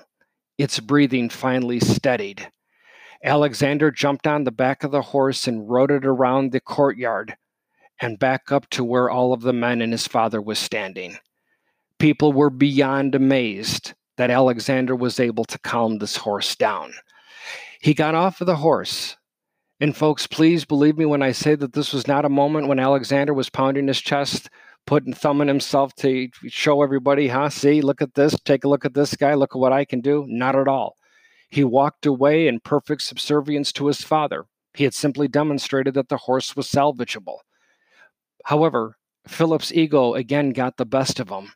Its 0.59 0.79
breathing 0.79 1.31
finally 1.31 1.81
steadied. 1.81 2.53
Alexander 3.25 3.91
jumped 3.91 4.27
on 4.27 4.45
the 4.45 4.51
back 4.51 4.83
of 4.83 4.91
the 4.91 5.03
horse 5.03 5.47
and 5.47 5.69
rode 5.69 5.91
it 5.91 6.05
around 6.05 6.53
the 6.53 6.61
courtyard 6.61 7.37
and 8.01 8.19
back 8.19 8.51
up 8.51 8.69
to 8.71 8.83
where 8.83 9.09
all 9.09 9.33
of 9.33 9.43
the 9.43 9.53
men 9.53 9.81
and 9.81 9.93
his 9.93 10.07
father 10.07 10.41
was 10.41 10.59
standing. 10.59 11.17
People 11.99 12.33
were 12.33 12.51
beyond 12.51 13.15
amazed 13.15 13.95
that 14.17 14.31
Alexander 14.31 14.97
was 14.97 15.21
able 15.21 15.45
to 15.45 15.59
calm 15.59 15.99
this 15.99 16.17
horse 16.17 16.57
down. 16.57 16.93
He 17.81 17.95
got 17.95 18.15
off 18.15 18.41
of 18.41 18.47
the 18.47 18.57
horse. 18.57 19.17
And, 19.81 19.97
folks, 19.97 20.27
please 20.27 20.65
believe 20.65 20.97
me 20.97 21.07
when 21.07 21.23
I 21.23 21.33
say 21.33 21.55
that 21.57 21.73
this 21.73 21.93
was 21.93 22.07
not 22.07 22.25
a 22.25 22.29
moment 22.29 22.69
when 22.69 22.79
Alexander 22.79 23.35
was 23.35 23.51
pounding 23.51 23.89
his 23.89 24.01
chest 24.01 24.49
putting 24.87 25.15
thumbing 25.15 25.49
himself 25.49 25.95
to 25.97 26.29
show 26.49 26.83
everybody, 26.83 27.29
huh? 27.29 27.49
See, 27.49 27.81
look 27.81 28.03
at 28.03 28.15
this, 28.15 28.39
take 28.45 28.65
a 28.65 28.69
look 28.69 28.85
at 28.85 28.95
this 28.95 29.15
guy, 29.15 29.35
look 29.35 29.55
at 29.55 29.59
what 29.59 29.73
I 29.73 29.85
can 29.85 30.01
do. 30.01 30.25
Not 30.29 30.57
at 30.57 30.69
all. 30.69 30.97
He 31.53 31.65
walked 31.65 32.07
away 32.07 32.49
in 32.49 32.61
perfect 32.61 33.03
subservience 33.03 33.73
to 33.73 33.89
his 33.89 34.01
father. 34.01 34.47
He 34.73 34.85
had 34.85 34.95
simply 34.95 35.29
demonstrated 35.29 35.93
that 35.93 36.09
the 36.09 36.17
horse 36.17 36.57
was 36.57 36.67
salvageable. 36.67 37.41
However, 38.47 38.97
Philip's 39.29 39.71
ego 39.71 40.15
again 40.15 40.53
got 40.53 40.79
the 40.79 40.87
best 40.87 41.21
of 41.21 41.29
him. 41.29 41.53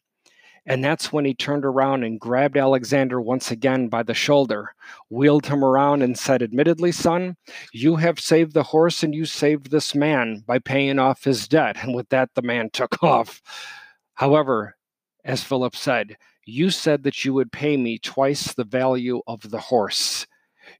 And 0.67 0.85
that's 0.85 1.15
when 1.15 1.25
he 1.25 1.33
turned 1.33 1.65
around 1.65 2.05
and 2.05 2.21
grabbed 2.21 2.59
Alexander 2.59 3.23
once 3.23 3.51
again 3.51 3.89
by 3.89 4.03
the 4.03 4.13
shoulder, 4.13 4.75
wheeled 5.09 5.47
him 5.47 5.65
around, 5.65 6.03
and 6.03 6.19
said, 6.19 6.43
Admittedly, 6.43 6.93
son, 6.93 7.39
you 7.73 7.97
have 7.97 8.21
saved 8.21 8.53
the 8.53 8.65
horse 8.65 9.03
and 9.03 9.15
you 9.15 9.25
saved 9.25 9.71
this 9.71 9.95
man 9.95 10.45
by 10.47 10.59
paying 10.59 10.99
off 10.99 11.25
his 11.25 11.49
debt. 11.49 11.79
And 11.83 11.95
with 11.95 12.11
that, 12.11 12.35
the 12.35 12.43
man 12.43 12.69
took 12.69 13.03
off. 13.03 13.41
However, 14.13 14.77
as 15.25 15.43
Philip 15.43 15.75
said, 15.75 16.19
you 16.47 16.71
said 16.71 17.03
that 17.03 17.25
you 17.25 17.35
would 17.35 17.51
pay 17.51 17.77
me 17.77 17.99
twice 17.99 18.55
the 18.55 18.65
value 18.65 19.21
of 19.27 19.51
the 19.51 19.59
horse. 19.59 20.27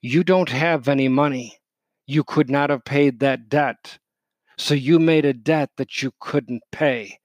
You 0.01 0.23
don't 0.23 0.49
have 0.49 0.89
any 0.89 1.09
money. 1.09 1.59
You 2.07 2.23
could 2.23 2.49
not 2.49 2.71
have 2.71 2.85
paid 2.85 3.19
that 3.21 3.49
debt. 3.49 3.99
So 4.57 4.75
you 4.75 5.01
made 5.01 5.25
a 5.25 5.35
debt 5.35 5.71
that 5.77 6.03
you 6.03 6.13
couldn't 6.21 6.63
pay. 6.71 7.19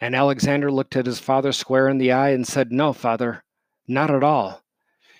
And 0.00 0.16
Alexander 0.16 0.72
looked 0.72 0.96
at 0.96 1.06
his 1.06 1.20
father 1.20 1.52
square 1.52 1.88
in 1.88 1.98
the 1.98 2.10
eye 2.10 2.30
and 2.30 2.46
said, 2.46 2.72
No, 2.72 2.92
father, 2.92 3.44
not 3.86 4.10
at 4.10 4.24
all. 4.24 4.60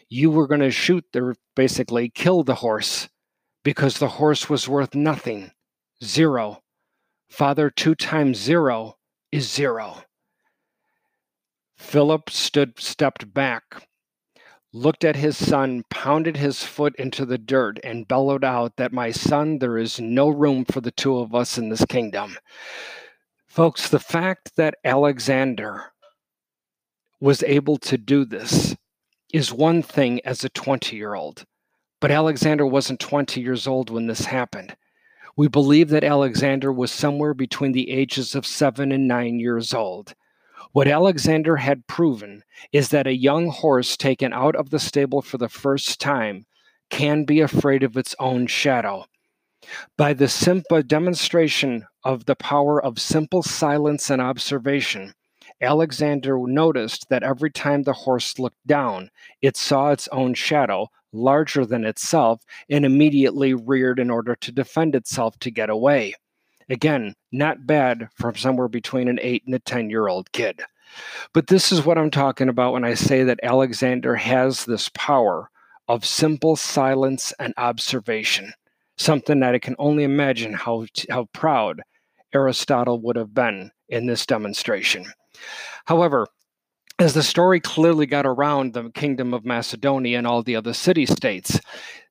You 0.08 0.30
were 0.30 0.48
going 0.48 0.60
to 0.60 0.72
shoot 0.72 1.04
the, 1.12 1.36
basically 1.54 2.10
kill 2.10 2.42
the 2.42 2.56
horse 2.56 3.08
because 3.62 3.98
the 3.98 4.08
horse 4.08 4.50
was 4.50 4.68
worth 4.68 4.96
nothing. 4.96 5.52
Zero. 6.02 6.62
Father, 7.30 7.70
two 7.70 7.94
times 7.94 8.38
zero 8.38 8.96
is 9.30 9.50
zero. 9.50 10.02
Philip 11.82 12.30
stood, 12.30 12.80
stepped 12.80 13.34
back, 13.34 13.86
looked 14.72 15.04
at 15.04 15.16
his 15.16 15.36
son, 15.36 15.82
pounded 15.90 16.38
his 16.38 16.62
foot 16.62 16.94
into 16.96 17.26
the 17.26 17.36
dirt, 17.36 17.78
and 17.84 18.08
bellowed 18.08 18.44
out 18.44 18.76
that, 18.76 18.92
My 18.92 19.10
son, 19.10 19.58
there 19.58 19.76
is 19.76 20.00
no 20.00 20.28
room 20.28 20.64
for 20.64 20.80
the 20.80 20.92
two 20.92 21.18
of 21.18 21.34
us 21.34 21.58
in 21.58 21.68
this 21.68 21.84
kingdom. 21.84 22.38
Folks, 23.46 23.88
the 23.88 23.98
fact 23.98 24.56
that 24.56 24.76
Alexander 24.84 25.92
was 27.20 27.42
able 27.42 27.76
to 27.78 27.98
do 27.98 28.24
this 28.24 28.74
is 29.30 29.52
one 29.52 29.82
thing 29.82 30.20
as 30.24 30.44
a 30.44 30.48
20 30.48 30.96
year 30.96 31.14
old, 31.14 31.44
but 32.00 32.10
Alexander 32.10 32.64
wasn't 32.64 33.00
20 33.00 33.40
years 33.40 33.66
old 33.66 33.90
when 33.90 34.06
this 34.06 34.24
happened. 34.24 34.76
We 35.36 35.48
believe 35.48 35.90
that 35.90 36.04
Alexander 36.04 36.72
was 36.72 36.90
somewhere 36.90 37.34
between 37.34 37.72
the 37.72 37.90
ages 37.90 38.34
of 38.34 38.46
seven 38.46 38.92
and 38.92 39.06
nine 39.06 39.40
years 39.40 39.74
old. 39.74 40.14
What 40.72 40.88
Alexander 40.88 41.56
had 41.56 41.86
proven 41.86 42.44
is 42.72 42.88
that 42.88 43.06
a 43.06 43.14
young 43.14 43.48
horse 43.48 43.94
taken 43.94 44.32
out 44.32 44.56
of 44.56 44.70
the 44.70 44.78
stable 44.78 45.20
for 45.20 45.36
the 45.36 45.50
first 45.50 46.00
time 46.00 46.46
can 46.88 47.24
be 47.24 47.40
afraid 47.40 47.82
of 47.82 47.94
its 47.96 48.14
own 48.18 48.46
shadow. 48.46 49.04
By 49.98 50.14
the 50.14 50.28
simple 50.28 50.82
demonstration 50.82 51.86
of 52.04 52.24
the 52.24 52.36
power 52.36 52.82
of 52.82 52.98
simple 52.98 53.42
silence 53.42 54.08
and 54.08 54.22
observation, 54.22 55.12
Alexander 55.60 56.38
noticed 56.38 57.06
that 57.10 57.22
every 57.22 57.50
time 57.50 57.82
the 57.82 57.92
horse 57.92 58.38
looked 58.38 58.66
down, 58.66 59.10
it 59.42 59.58
saw 59.58 59.90
its 59.90 60.08
own 60.08 60.32
shadow, 60.32 60.88
larger 61.12 61.66
than 61.66 61.84
itself, 61.84 62.42
and 62.70 62.86
immediately 62.86 63.52
reared 63.52 63.98
in 63.98 64.08
order 64.10 64.34
to 64.36 64.50
defend 64.50 64.94
itself 64.94 65.38
to 65.40 65.50
get 65.50 65.68
away. 65.68 66.14
Again, 66.68 67.14
not 67.30 67.66
bad 67.66 68.08
from 68.14 68.36
somewhere 68.36 68.68
between 68.68 69.08
an 69.08 69.18
8 69.20 69.44
and 69.46 69.54
a 69.54 69.58
10 69.58 69.90
year 69.90 70.08
old 70.08 70.32
kid. 70.32 70.62
But 71.32 71.46
this 71.46 71.72
is 71.72 71.84
what 71.84 71.98
I'm 71.98 72.10
talking 72.10 72.48
about 72.48 72.72
when 72.72 72.84
I 72.84 72.94
say 72.94 73.24
that 73.24 73.40
Alexander 73.42 74.16
has 74.16 74.64
this 74.64 74.90
power 74.90 75.50
of 75.88 76.04
simple 76.04 76.56
silence 76.56 77.32
and 77.38 77.54
observation, 77.56 78.52
something 78.96 79.40
that 79.40 79.54
I 79.54 79.58
can 79.58 79.76
only 79.78 80.04
imagine 80.04 80.52
how, 80.52 80.86
how 81.10 81.26
proud 81.32 81.82
Aristotle 82.34 83.00
would 83.02 83.16
have 83.16 83.34
been 83.34 83.70
in 83.88 84.06
this 84.06 84.26
demonstration. 84.26 85.06
However, 85.86 86.26
as 86.98 87.14
the 87.14 87.22
story 87.22 87.58
clearly 87.58 88.06
got 88.06 88.26
around 88.26 88.74
the 88.74 88.90
kingdom 88.90 89.34
of 89.34 89.44
Macedonia 89.44 90.18
and 90.18 90.26
all 90.26 90.42
the 90.42 90.56
other 90.56 90.72
city 90.72 91.06
states, 91.06 91.58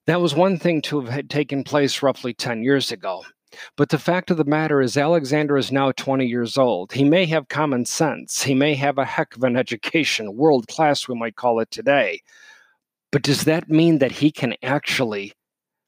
that 0.06 0.20
was 0.20 0.34
one 0.34 0.58
thing 0.58 0.82
to 0.82 1.00
have 1.02 1.28
taken 1.28 1.64
place 1.64 2.02
roughly 2.02 2.34
10 2.34 2.62
years 2.62 2.90
ago. 2.92 3.24
But 3.76 3.90
the 3.90 3.98
fact 3.98 4.30
of 4.30 4.36
the 4.36 4.44
matter 4.44 4.80
is, 4.80 4.96
Alexander 4.96 5.56
is 5.56 5.72
now 5.72 5.92
20 5.92 6.26
years 6.26 6.56
old. 6.56 6.92
He 6.92 7.04
may 7.04 7.26
have 7.26 7.48
common 7.48 7.84
sense. 7.84 8.42
He 8.42 8.54
may 8.54 8.74
have 8.74 8.98
a 8.98 9.04
heck 9.04 9.36
of 9.36 9.44
an 9.44 9.56
education, 9.62 10.36
world 10.36 10.68
class, 10.68 11.08
we 11.08 11.14
might 11.14 11.36
call 11.36 11.60
it 11.60 11.70
today. 11.70 12.20
But 13.10 13.22
does 13.22 13.44
that 13.44 13.68
mean 13.68 13.98
that 13.98 14.12
he 14.12 14.30
can 14.30 14.54
actually 14.62 15.32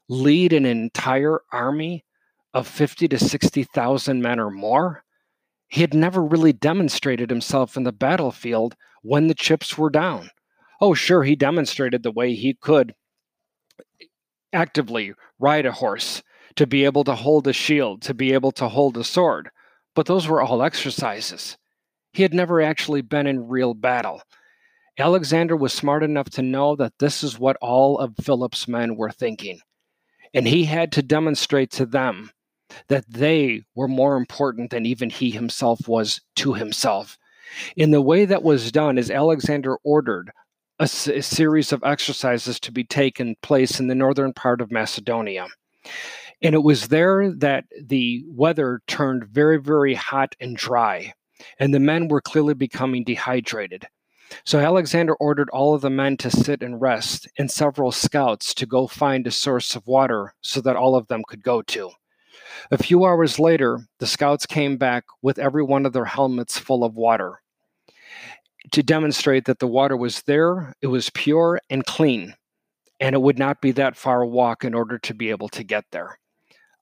lead 0.08 0.52
an 0.52 0.66
entire 0.66 1.40
army 1.52 2.04
of 2.52 2.68
50 2.68 3.08
to 3.08 3.18
60,000 3.18 4.22
men 4.22 4.38
or 4.38 4.50
more? 4.50 5.04
He 5.68 5.80
had 5.80 5.94
never 5.94 6.22
really 6.22 6.52
demonstrated 6.52 7.30
himself 7.30 7.76
in 7.76 7.84
the 7.84 7.92
battlefield 7.92 8.76
when 9.02 9.26
the 9.26 9.34
chips 9.34 9.76
were 9.76 9.90
down. 9.90 10.30
Oh, 10.80 10.94
sure, 10.94 11.24
he 11.24 11.34
demonstrated 11.34 12.02
the 12.02 12.12
way 12.12 12.34
he 12.34 12.54
could 12.54 12.94
actively 14.52 15.14
ride 15.38 15.66
a 15.66 15.72
horse, 15.72 16.22
to 16.56 16.66
be 16.66 16.84
able 16.84 17.04
to 17.04 17.14
hold 17.14 17.46
a 17.46 17.52
shield, 17.52 18.02
to 18.02 18.14
be 18.14 18.32
able 18.32 18.52
to 18.52 18.68
hold 18.68 18.96
a 18.96 19.04
sword, 19.04 19.50
but 19.94 20.06
those 20.06 20.28
were 20.28 20.42
all 20.42 20.62
exercises. 20.62 21.56
He 22.12 22.22
had 22.22 22.34
never 22.34 22.60
actually 22.60 23.02
been 23.02 23.26
in 23.26 23.48
real 23.48 23.74
battle. 23.74 24.22
Alexander 24.98 25.56
was 25.56 25.72
smart 25.72 26.04
enough 26.04 26.30
to 26.30 26.42
know 26.42 26.76
that 26.76 26.92
this 27.00 27.24
is 27.24 27.38
what 27.38 27.56
all 27.60 27.98
of 27.98 28.14
Philip's 28.20 28.68
men 28.68 28.96
were 28.96 29.10
thinking, 29.10 29.60
and 30.32 30.46
he 30.46 30.64
had 30.64 30.92
to 30.92 31.02
demonstrate 31.02 31.70
to 31.72 31.86
them 31.86 32.30
that 32.88 33.04
they 33.08 33.62
were 33.74 33.88
more 33.88 34.16
important 34.16 34.70
than 34.70 34.86
even 34.86 35.10
he 35.10 35.30
himself 35.30 35.88
was 35.88 36.20
to 36.36 36.54
himself. 36.54 37.18
In 37.76 37.90
the 37.90 38.02
way 38.02 38.24
that 38.24 38.42
was 38.42 38.72
done 38.72 38.98
is 38.98 39.10
Alexander 39.10 39.76
ordered 39.84 40.30
a, 40.78 40.84
a 40.84 41.22
series 41.22 41.72
of 41.72 41.84
exercises 41.84 42.58
to 42.60 42.72
be 42.72 42.84
taken 42.84 43.36
place 43.42 43.78
in 43.78 43.86
the 43.86 43.94
northern 43.94 44.32
part 44.32 44.60
of 44.60 44.72
Macedonia. 44.72 45.46
And 46.44 46.54
it 46.54 46.62
was 46.62 46.88
there 46.88 47.32
that 47.32 47.64
the 47.82 48.22
weather 48.28 48.82
turned 48.86 49.24
very, 49.24 49.58
very 49.60 49.94
hot 49.94 50.36
and 50.38 50.56
dry, 50.56 51.14
and 51.58 51.74
the 51.74 51.80
men 51.80 52.06
were 52.06 52.20
clearly 52.20 52.54
becoming 52.54 53.02
dehydrated. 53.02 53.88
So 54.44 54.60
Alexander 54.60 55.14
ordered 55.14 55.50
all 55.50 55.74
of 55.74 55.80
the 55.80 55.90
men 55.90 56.16
to 56.18 56.30
sit 56.30 56.62
and 56.62 56.80
rest, 56.80 57.26
and 57.38 57.50
several 57.50 57.90
scouts 57.90 58.54
to 58.54 58.66
go 58.66 58.86
find 58.86 59.26
a 59.26 59.32
source 59.32 59.74
of 59.74 59.86
water 59.86 60.34
so 60.42 60.60
that 60.60 60.76
all 60.76 60.94
of 60.94 61.08
them 61.08 61.22
could 61.26 61.42
go 61.42 61.62
to. 61.62 61.90
A 62.70 62.78
few 62.78 63.04
hours 63.04 63.40
later, 63.40 63.80
the 63.98 64.06
scouts 64.06 64.46
came 64.46 64.76
back 64.76 65.04
with 65.22 65.38
every 65.38 65.64
one 65.64 65.84
of 65.84 65.92
their 65.92 66.04
helmets 66.04 66.58
full 66.58 66.84
of 66.84 66.94
water 66.94 67.40
to 68.72 68.82
demonstrate 68.82 69.44
that 69.44 69.58
the 69.58 69.66
water 69.66 69.96
was 69.96 70.22
there, 70.22 70.74
it 70.80 70.86
was 70.86 71.10
pure 71.10 71.60
and 71.70 71.84
clean, 71.84 72.34
and 73.00 73.14
it 73.14 73.22
would 73.22 73.38
not 73.38 73.60
be 73.60 73.72
that 73.72 73.96
far 73.96 74.22
a 74.22 74.26
walk 74.26 74.64
in 74.64 74.74
order 74.74 74.98
to 74.98 75.14
be 75.14 75.30
able 75.30 75.48
to 75.50 75.62
get 75.62 75.84
there. 75.90 76.18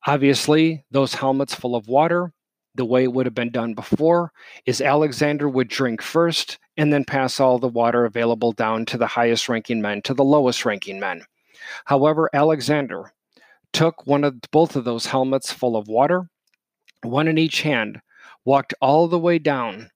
Obviously, 0.07 0.85
those 0.91 1.15
helmets 1.15 1.55
full 1.55 1.77
of 1.77 1.87
water, 1.87 2.33
the 2.75 2.85
way 2.85 3.05
it 3.05 3.13
would 3.13 3.27
have 3.27 3.35
been 3.35 3.51
done 3.51 3.75
before, 3.75 4.33
is 4.67 4.81
Alexander 4.81 5.49
would 5.49 5.69
drink 5.69 6.03
first 6.03 6.59
and 6.77 6.93
then 6.93 7.05
pass 7.05 7.39
all 7.39 7.59
the 7.59 7.69
water 7.69 8.05
available 8.05 8.53
down 8.53 8.85
to 8.87 8.99
the 8.99 9.07
highest 9.07 9.49
ranking 9.49 9.81
men, 9.81 10.03
to 10.03 10.15
the 10.15 10.25
lowest 10.25 10.65
ranking 10.65 10.99
men. 10.99 11.23
However, 11.85 12.29
Alexander 12.33 13.13
took 13.73 14.07
one 14.07 14.25
of 14.25 14.41
both 14.51 14.75
of 14.75 14.85
those 14.85 15.07
helmets 15.07 15.53
full 15.53 15.77
of 15.77 15.89
water, 15.89 16.29
one 17.03 17.29
in 17.29 17.39
each 17.39 17.63
hand, 17.63 18.01
walked 18.45 18.75
all 18.81 19.09
the 19.09 19.19
way 19.19 19.39
down 19.39 19.91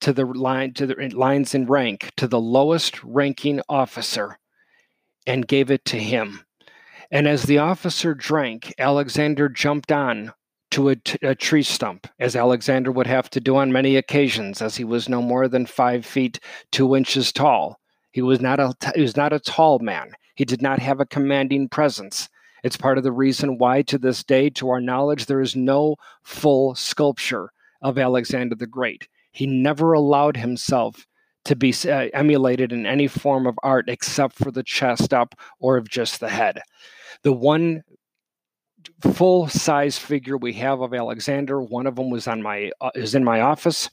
to 0.00 0.12
the 0.12 0.24
line 0.24 0.72
to 0.74 0.86
the 0.86 1.08
lines 1.14 1.54
in 1.54 1.66
rank 1.66 2.10
to 2.16 2.28
the 2.28 2.40
lowest 2.40 3.02
ranking 3.02 3.60
officer 3.68 4.38
and 5.26 5.48
gave 5.48 5.70
it 5.70 5.84
to 5.86 5.98
him. 5.98 6.45
And 7.10 7.28
as 7.28 7.44
the 7.44 7.58
officer 7.58 8.14
drank, 8.14 8.74
Alexander 8.78 9.48
jumped 9.48 9.92
on 9.92 10.32
to 10.72 10.88
a, 10.88 10.96
t- 10.96 11.18
a 11.22 11.34
tree 11.34 11.62
stump, 11.62 12.08
as 12.18 12.34
Alexander 12.34 12.90
would 12.90 13.06
have 13.06 13.30
to 13.30 13.40
do 13.40 13.56
on 13.56 13.72
many 13.72 13.96
occasions, 13.96 14.60
as 14.60 14.76
he 14.76 14.84
was 14.84 15.08
no 15.08 15.22
more 15.22 15.48
than 15.48 15.66
five 15.66 16.04
feet 16.04 16.40
two 16.72 16.96
inches 16.96 17.32
tall. 17.32 17.78
He 18.10 18.22
was 18.22 18.40
not 18.40 18.58
a 18.58 18.74
he 18.94 19.02
was 19.02 19.16
not 19.16 19.32
a 19.32 19.38
tall 19.38 19.78
man. 19.78 20.12
He 20.34 20.44
did 20.44 20.62
not 20.62 20.78
have 20.80 21.00
a 21.00 21.06
commanding 21.06 21.68
presence. 21.68 22.28
It's 22.64 22.76
part 22.76 22.98
of 22.98 23.04
the 23.04 23.12
reason 23.12 23.58
why, 23.58 23.82
to 23.82 23.98
this 23.98 24.24
day, 24.24 24.50
to 24.50 24.70
our 24.70 24.80
knowledge, 24.80 25.26
there 25.26 25.40
is 25.40 25.54
no 25.54 25.96
full 26.24 26.74
sculpture 26.74 27.52
of 27.80 27.98
Alexander 27.98 28.54
the 28.54 28.66
Great. 28.66 29.06
He 29.30 29.46
never 29.46 29.92
allowed 29.92 30.38
himself 30.38 31.06
to 31.44 31.54
be 31.54 31.72
uh, 31.84 32.08
emulated 32.12 32.72
in 32.72 32.86
any 32.86 33.06
form 33.06 33.46
of 33.46 33.58
art 33.62 33.88
except 33.88 34.34
for 34.34 34.50
the 34.50 34.64
chest 34.64 35.14
up 35.14 35.34
or 35.60 35.76
of 35.76 35.88
just 35.88 36.18
the 36.18 36.28
head. 36.28 36.60
The 37.22 37.32
one 37.32 37.82
full 39.00 39.48
size 39.48 39.98
figure 39.98 40.36
we 40.36 40.52
have 40.54 40.80
of 40.80 40.94
Alexander, 40.94 41.60
one 41.62 41.86
of 41.86 41.96
them 41.96 42.10
was 42.10 42.26
on 42.28 42.42
my 42.42 42.70
uh, 42.80 42.90
is 42.94 43.14
in 43.14 43.24
my 43.24 43.40
office. 43.40 43.90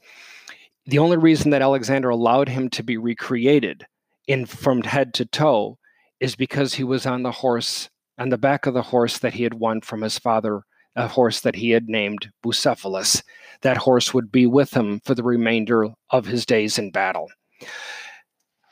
The 0.85 0.99
only 0.99 1.17
reason 1.17 1.51
that 1.51 1.61
Alexander 1.61 2.09
allowed 2.09 2.49
him 2.49 2.69
to 2.71 2.83
be 2.83 2.97
recreated 2.97 3.85
in 4.27 4.45
from 4.45 4.83
head 4.83 5.13
to 5.15 5.25
toe 5.25 5.77
is 6.19 6.35
because 6.35 6.73
he 6.73 6.83
was 6.83 7.05
on 7.05 7.23
the 7.23 7.31
horse 7.31 7.89
on 8.17 8.29
the 8.29 8.37
back 8.37 8.65
of 8.65 8.73
the 8.73 8.81
horse 8.81 9.17
that 9.19 9.33
he 9.33 9.43
had 9.43 9.55
won 9.55 9.81
from 9.81 10.01
his 10.01 10.19
father, 10.19 10.63
a 10.95 11.07
horse 11.07 11.39
that 11.41 11.55
he 11.55 11.71
had 11.71 11.89
named 11.89 12.31
Bucephalus. 12.43 13.23
That 13.61 13.77
horse 13.77 14.13
would 14.13 14.31
be 14.31 14.45
with 14.45 14.73
him 14.73 14.99
for 15.03 15.15
the 15.15 15.23
remainder 15.23 15.89
of 16.11 16.25
his 16.25 16.45
days 16.45 16.77
in 16.77 16.91
battle. 16.91 17.29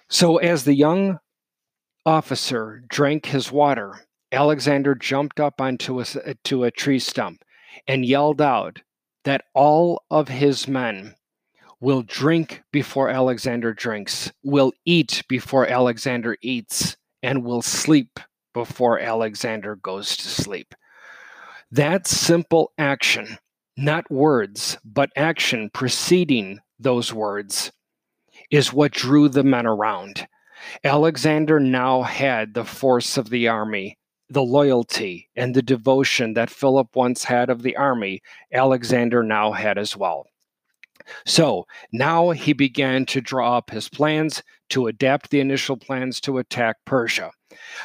So, 0.09 0.37
as 0.37 0.63
the 0.63 0.75
young 0.75 1.19
officer 2.05 2.83
drank 2.89 3.27
his 3.27 3.51
water, 3.51 4.01
Alexander 4.31 4.95
jumped 4.95 5.39
up 5.39 5.59
onto 5.59 5.99
a, 5.99 6.05
to 6.43 6.63
a 6.63 6.71
tree 6.71 6.99
stump 6.99 7.43
and 7.87 8.05
yelled 8.05 8.41
out 8.41 8.81
that 9.23 9.45
all 9.53 10.03
of 10.09 10.27
his 10.27 10.67
men 10.67 11.15
will 11.79 12.03
drink 12.03 12.61
before 12.71 13.09
Alexander 13.09 13.73
drinks, 13.73 14.31
will 14.43 14.71
eat 14.85 15.23
before 15.27 15.67
Alexander 15.67 16.37
eats, 16.41 16.95
and 17.23 17.43
will 17.43 17.61
sleep 17.61 18.19
before 18.53 18.99
Alexander 18.99 19.75
goes 19.75 20.15
to 20.15 20.27
sleep. 20.27 20.75
That 21.71 22.07
simple 22.07 22.71
action, 22.77 23.37
not 23.77 24.11
words, 24.11 24.77
but 24.83 25.09
action 25.15 25.69
preceding 25.73 26.59
those 26.79 27.13
words, 27.13 27.71
is 28.51 28.73
what 28.73 28.91
drew 28.91 29.29
the 29.29 29.43
men 29.43 29.65
around. 29.65 30.27
Alexander 30.83 31.59
now 31.59 32.03
had 32.03 32.53
the 32.53 32.65
force 32.65 33.17
of 33.17 33.29
the 33.29 33.47
army, 33.47 33.97
the 34.31 34.43
loyalty 34.43 35.29
and 35.35 35.53
the 35.53 35.61
devotion 35.61 36.33
that 36.33 36.49
Philip 36.49 36.95
once 36.95 37.25
had 37.25 37.49
of 37.49 37.63
the 37.63 37.75
army, 37.75 38.21
Alexander 38.53 39.23
now 39.23 39.51
had 39.51 39.77
as 39.77 39.97
well. 39.97 40.25
So 41.25 41.67
now 41.91 42.29
he 42.29 42.53
began 42.53 43.05
to 43.07 43.21
draw 43.21 43.57
up 43.57 43.71
his 43.71 43.89
plans 43.89 44.41
to 44.69 44.87
adapt 44.87 45.31
the 45.31 45.39
initial 45.39 45.75
plans 45.75 46.21
to 46.21 46.37
attack 46.37 46.77
Persia. 46.85 47.31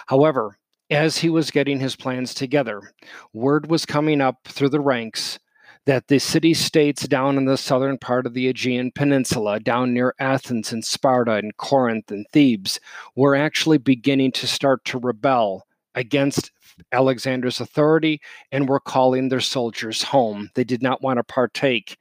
However, 0.07 0.59
as 0.91 1.19
he 1.19 1.29
was 1.29 1.51
getting 1.51 1.81
his 1.81 1.97
plans 1.97 2.33
together, 2.33 2.93
word 3.33 3.69
was 3.69 3.85
coming 3.85 4.21
up 4.21 4.47
through 4.47 4.69
the 4.69 4.81
ranks 4.81 5.41
that 5.87 6.09
the 6.09 6.19
city 6.19 6.53
states 6.53 7.09
down 7.09 7.37
in 7.37 7.45
the 7.45 7.57
southern 7.57 7.99
part 7.99 8.27
of 8.27 8.35
the 8.35 8.49
Aegean 8.49 8.93
Peninsula, 8.93 9.59
down 9.59 9.95
near 9.95 10.15
Athens 10.19 10.73
and 10.73 10.85
Sparta 10.85 11.33
and 11.33 11.57
Corinth 11.57 12.11
and 12.11 12.27
Thebes, 12.33 12.79
were 13.15 13.35
actually 13.35 13.79
beginning 13.79 14.33
to 14.33 14.47
start 14.47 14.85
to 14.85 14.99
rebel 14.99 15.67
against 15.97 16.53
Alexander's 16.93 17.61
authority 17.61 18.21
and 18.53 18.69
were 18.69 18.81
calling 18.81 19.29
their 19.29 19.41
soldiers 19.41 20.03
home. 20.03 20.51
They 20.55 20.65
did 20.65 20.83
not 20.83 21.03
want 21.03 21.19
to 21.19 21.25
partake 21.25 21.97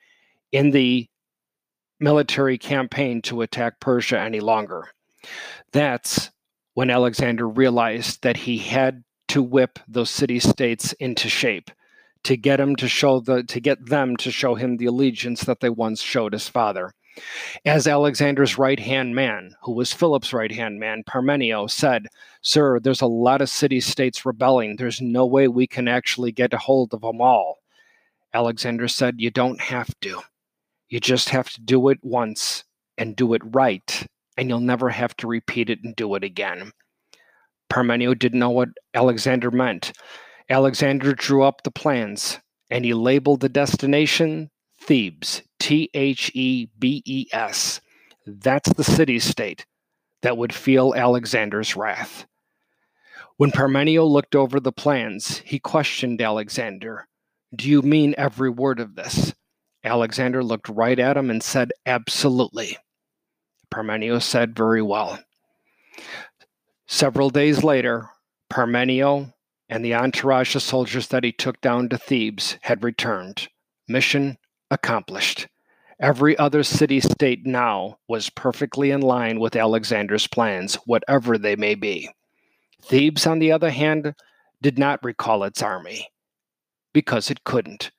in 0.51 0.71
the 0.71 1.07
military 1.99 2.57
campaign 2.57 3.21
to 3.23 3.41
attack 3.41 3.79
Persia 3.79 4.19
any 4.19 4.41
longer. 4.41 4.89
That's 5.71 6.29
when 6.73 6.89
Alexander 6.89 7.47
realized 7.47 8.21
that 8.21 8.37
he 8.37 8.57
had 8.57 9.03
to 9.29 9.41
whip 9.41 9.79
those 9.87 10.09
city 10.09 10.39
states 10.39 10.93
into 10.93 11.29
shape 11.29 11.71
to 12.25 12.35
get 12.35 12.59
him 12.59 12.75
to 12.75 12.87
show 12.87 13.19
the 13.19 13.43
to 13.43 13.59
get 13.59 13.85
them 13.85 14.17
to 14.17 14.31
show 14.31 14.55
him 14.55 14.77
the 14.77 14.85
allegiance 14.85 15.43
that 15.45 15.61
they 15.61 15.69
once 15.69 16.01
showed 16.01 16.33
his 16.33 16.49
father. 16.49 16.91
As 17.65 17.87
Alexander's 17.87 18.57
right 18.57 18.79
hand 18.79 19.15
man, 19.15 19.55
who 19.63 19.73
was 19.73 19.93
Philip's 19.93 20.33
right 20.33 20.51
hand 20.51 20.79
man, 20.79 21.03
Parmenio, 21.03 21.67
said, 21.69 22.07
Sir, 22.41 22.79
there's 22.79 23.01
a 23.01 23.07
lot 23.07 23.41
of 23.41 23.49
city 23.49 23.79
states 23.79 24.25
rebelling. 24.25 24.75
There's 24.75 25.01
no 25.01 25.25
way 25.25 25.47
we 25.47 25.67
can 25.67 25.87
actually 25.87 26.31
get 26.31 26.53
a 26.53 26.57
hold 26.57 26.93
of 26.93 27.01
them 27.01 27.21
all. 27.21 27.59
Alexander 28.33 28.87
said, 28.87 29.15
You 29.17 29.31
don't 29.31 29.61
have 29.61 29.89
to. 30.01 30.21
You 30.89 30.99
just 30.99 31.29
have 31.29 31.49
to 31.51 31.61
do 31.61 31.89
it 31.89 31.99
once 32.03 32.63
and 32.97 33.15
do 33.15 33.33
it 33.33 33.41
right, 33.45 34.05
and 34.37 34.49
you'll 34.49 34.59
never 34.59 34.89
have 34.89 35.15
to 35.17 35.27
repeat 35.27 35.69
it 35.69 35.79
and 35.83 35.95
do 35.95 36.15
it 36.15 36.23
again. 36.23 36.71
Parmenio 37.69 38.17
didn't 38.17 38.39
know 38.39 38.49
what 38.49 38.69
Alexander 38.93 39.51
meant. 39.51 39.93
Alexander 40.49 41.13
drew 41.13 41.43
up 41.43 41.63
the 41.63 41.71
plans 41.71 42.39
and 42.69 42.85
he 42.85 42.93
labeled 42.93 43.41
the 43.41 43.49
destination 43.49 44.49
Thebes, 44.85 45.41
T 45.59 45.89
H 45.93 46.31
E 46.35 46.69
B 46.77 47.01
E 47.05 47.27
S. 47.31 47.81
That's 48.25 48.71
the 48.73 48.83
city 48.83 49.17
state 49.19 49.65
that 50.21 50.37
would 50.37 50.53
feel 50.53 50.93
Alexander's 50.95 51.75
wrath. 51.75 52.25
When 53.37 53.51
Parmenio 53.51 54.05
looked 54.05 54.35
over 54.35 54.59
the 54.59 54.71
plans, 54.71 55.39
he 55.39 55.59
questioned 55.59 56.21
Alexander, 56.21 57.07
Do 57.55 57.67
you 57.67 57.81
mean 57.81 58.15
every 58.17 58.49
word 58.49 58.79
of 58.79 58.95
this? 58.95 59.33
Alexander 59.83 60.43
looked 60.43 60.69
right 60.69 60.97
at 60.99 61.17
him 61.17 61.29
and 61.29 61.41
said, 61.41 61.71
Absolutely. 61.85 62.77
Parmenio 63.73 64.21
said, 64.21 64.55
Very 64.55 64.81
well. 64.81 65.19
Several 66.87 67.31
days 67.31 67.63
later, 67.63 68.09
Parmenio 68.51 69.33
and 69.67 69.83
the 69.83 69.95
entourage 69.95 70.55
of 70.55 70.61
soldiers 70.61 71.07
that 71.07 71.23
he 71.23 71.31
took 71.31 71.59
down 71.59 71.89
to 71.89 71.97
Thebes 71.97 72.59
had 72.61 72.83
returned. 72.83 73.47
Mission 73.87 74.37
accomplished. 74.75 75.47
Every 75.99 76.37
other 76.37 76.61
city 76.61 76.99
state 76.99 77.45
now 77.45 77.97
was 78.07 78.29
perfectly 78.29 78.91
in 78.91 79.01
line 79.01 79.39
with 79.39 79.55
Alexander's 79.55 80.27
plans, 80.27 80.75
whatever 80.85 81.37
they 81.37 81.55
may 81.55 81.73
be. 81.73 82.09
Thebes, 82.83 83.25
on 83.25 83.39
the 83.39 83.51
other 83.51 83.71
hand, 83.71 84.13
did 84.61 84.77
not 84.77 85.03
recall 85.03 85.43
its 85.43 85.63
army 85.63 86.09
because 86.93 87.31
it 87.31 87.43
couldn't. 87.45 87.91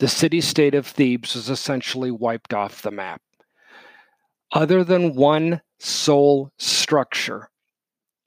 The 0.00 0.08
city 0.08 0.40
state 0.40 0.74
of 0.74 0.86
Thebes 0.86 1.34
was 1.34 1.48
essentially 1.48 2.10
wiped 2.10 2.52
off 2.52 2.82
the 2.82 2.90
map. 2.90 3.20
Other 4.52 4.82
than 4.82 5.14
one 5.14 5.60
sole 5.78 6.52
structure, 6.58 7.50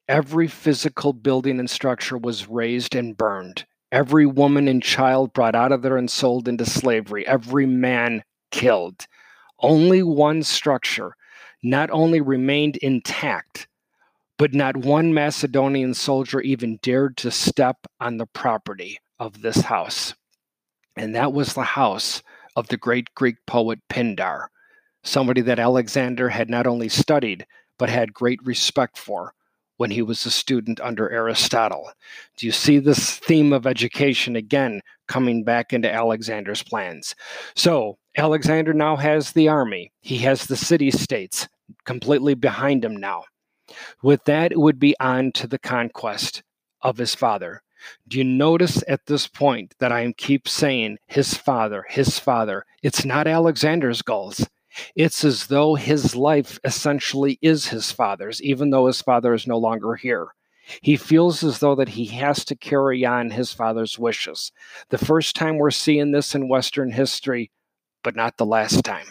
every 0.07 0.47
physical 0.47 1.12
building 1.12 1.60
and 1.60 1.69
structure 1.69 2.17
was 2.17 2.47
razed 2.47 2.95
and 2.95 3.17
burned. 3.17 3.65
Every 3.91 4.26
woman 4.26 4.67
and 4.67 4.84
child 4.84 5.34
brought 5.34 5.56
out 5.56 5.71
of 5.71 5.82
there 5.82 5.97
and 5.97 6.12
sold 6.12 6.47
into 6.47 6.65
slavery, 6.65 7.26
every 7.26 7.65
man 7.65 8.23
killed. 8.52 9.08
Only 9.60 10.04
one 10.04 10.43
structure 10.43 11.15
not 11.63 11.89
only 11.89 12.21
remained 12.21 12.78
intact, 12.78 13.67
but 14.38 14.54
not 14.54 14.78
one 14.78 15.13
Macedonian 15.13 15.93
soldier 15.93 16.41
even 16.41 16.80
dared 16.82 17.17
to 17.17 17.32
step 17.32 17.88
on 18.00 18.17
the 18.17 18.28
property 18.28 19.00
of 19.19 19.41
this 19.41 19.62
house. 19.62 20.13
And 20.95 21.15
that 21.15 21.34
was 21.34 21.54
the 21.54 21.63
house 21.63 22.21
of 22.56 22.67
the 22.67 22.78
great 22.78 23.13
Greek 23.15 23.38
poet 23.45 23.80
Pindar, 23.89 24.47
somebody 25.04 25.41
that 25.41 25.60
Alexander 25.60 26.30
had 26.30 26.50
not 26.50 26.67
only 26.67 26.89
studied, 26.89 27.45
but 27.80 27.89
had 27.89 28.13
great 28.13 28.39
respect 28.43 28.97
for 28.97 29.34
when 29.78 29.92
he 29.92 30.02
was 30.02 30.26
a 30.26 30.32
student 30.32 30.80
under 30.82 31.10
Aristotle. 31.10 31.90
Do 32.36 32.46
you 32.46 32.52
see 32.52 32.80
this 32.80 33.18
theme 33.18 33.54
of 33.54 33.66
education 33.66 34.36
again 34.36 34.82
coming 35.08 35.44
back 35.44 35.72
into 35.72 35.92
Alexander's 35.92 36.63
plans? 36.63 37.16
So, 37.56 37.98
Alexander 38.18 38.74
now 38.74 38.96
has 38.96 39.32
the 39.32 39.48
army, 39.48 39.92
he 40.02 40.18
has 40.20 40.46
the 40.46 40.58
city 40.58 40.92
states 40.92 41.48
completely 41.86 42.34
behind 42.34 42.84
him 42.84 42.96
now. 42.96 43.24
With 44.02 44.24
that, 44.26 44.52
it 44.52 44.60
would 44.60 44.80
be 44.80 44.96
on 45.00 45.32
to 45.34 45.48
the 45.48 45.60
conquest 45.60 46.44
of 46.82 46.98
his 46.98 47.13
father. 47.16 47.62
Do 48.08 48.18
you 48.18 48.24
notice 48.24 48.84
at 48.88 49.06
this 49.06 49.28
point 49.28 49.76
that 49.80 49.92
I 49.92 50.12
keep 50.13 50.48
saying 50.48 50.98
his 51.08 51.34
father, 51.36 51.86
his 51.88 52.18
father? 52.18 52.66
It's 52.82 53.06
not 53.06 53.28
Alexander's 53.28 54.02
goals. 54.02 54.48
It's 54.96 55.24
as 55.24 55.48
though 55.48 55.76
his 55.76 56.16
life 56.16 56.60
essentially 56.63 57.40
is 57.42 57.68
his 57.68 57.92
father's, 57.92 58.42
even 58.42 58.70
though 58.70 58.88
his 58.88 59.02
father 59.02 59.34
is 59.34 59.48
no 59.48 59.58
longer 59.58 59.96
here. 59.96 60.28
He 60.82 60.98
feels 60.98 61.44
as 61.44 61.60
though 61.60 61.76
that 61.76 61.90
he 61.90 62.06
has 62.06 62.44
to 62.46 62.56
carry 62.56 63.06
on 63.06 63.30
his 63.30 63.54
father's 63.54 63.98
wishes. 63.98 64.52
The 64.90 64.98
first 64.98 65.36
time 65.36 65.58
we're 65.58 65.72
seeing 65.72 66.12
this 66.12 66.36
in 66.36 66.50
Western 66.50 66.92
history, 66.92 67.52
but 68.04 68.16
not 68.16 68.38
the 68.38 68.46
last 68.46 68.84
time. 68.84 69.08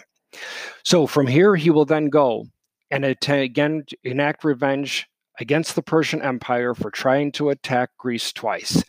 So 0.83 1.07
from 1.07 1.27
here, 1.27 1.55
he 1.55 1.69
will 1.69 1.85
then 1.85 2.09
go 2.09 2.45
and 2.91 3.03
again 3.05 3.85
enact 4.03 4.43
revenge 4.43 5.07
against 5.39 5.75
the 5.75 5.81
Persian 5.83 6.21
Empire 6.21 6.73
for 6.73 6.91
trying 6.91 7.31
to 7.33 7.49
attack 7.49 7.89
Greece 7.97 8.31
twice. 8.31 8.83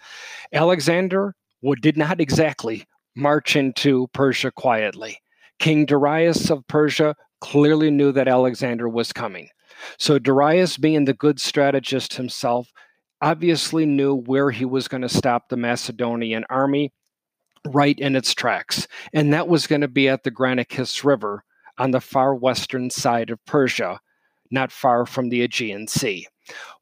Alexander 0.52 1.34
did 1.80 1.96
not 1.96 2.20
exactly 2.20 2.84
march 3.16 3.56
into 3.56 4.08
Persia 4.08 4.50
quietly. 4.50 5.18
King 5.58 5.86
Darius 5.86 6.50
of 6.50 6.66
Persia 6.68 7.14
clearly 7.40 7.90
knew 7.90 8.12
that 8.12 8.28
Alexander 8.28 8.88
was 8.88 9.12
coming. 9.12 9.48
So 9.98 10.18
Darius, 10.18 10.76
being 10.76 11.04
the 11.04 11.14
good 11.14 11.40
strategist 11.40 12.14
himself, 12.14 12.72
obviously 13.20 13.86
knew 13.86 14.14
where 14.14 14.50
he 14.50 14.64
was 14.64 14.88
going 14.88 15.02
to 15.02 15.08
stop 15.08 15.48
the 15.48 15.56
Macedonian 15.56 16.44
army 16.50 16.92
right 17.66 17.98
in 17.98 18.16
its 18.16 18.34
tracks. 18.34 18.86
And 19.12 19.32
that 19.32 19.48
was 19.48 19.66
going 19.66 19.80
to 19.80 19.88
be 19.88 20.08
at 20.08 20.22
the 20.22 20.30
Granicus 20.30 21.04
River 21.04 21.44
on 21.76 21.90
the 21.90 22.00
far 22.00 22.34
western 22.34 22.90
side 22.90 23.30
of 23.30 23.44
Persia, 23.44 24.00
not 24.50 24.72
far 24.72 25.06
from 25.06 25.28
the 25.28 25.42
Aegean 25.42 25.86
Sea. 25.88 26.26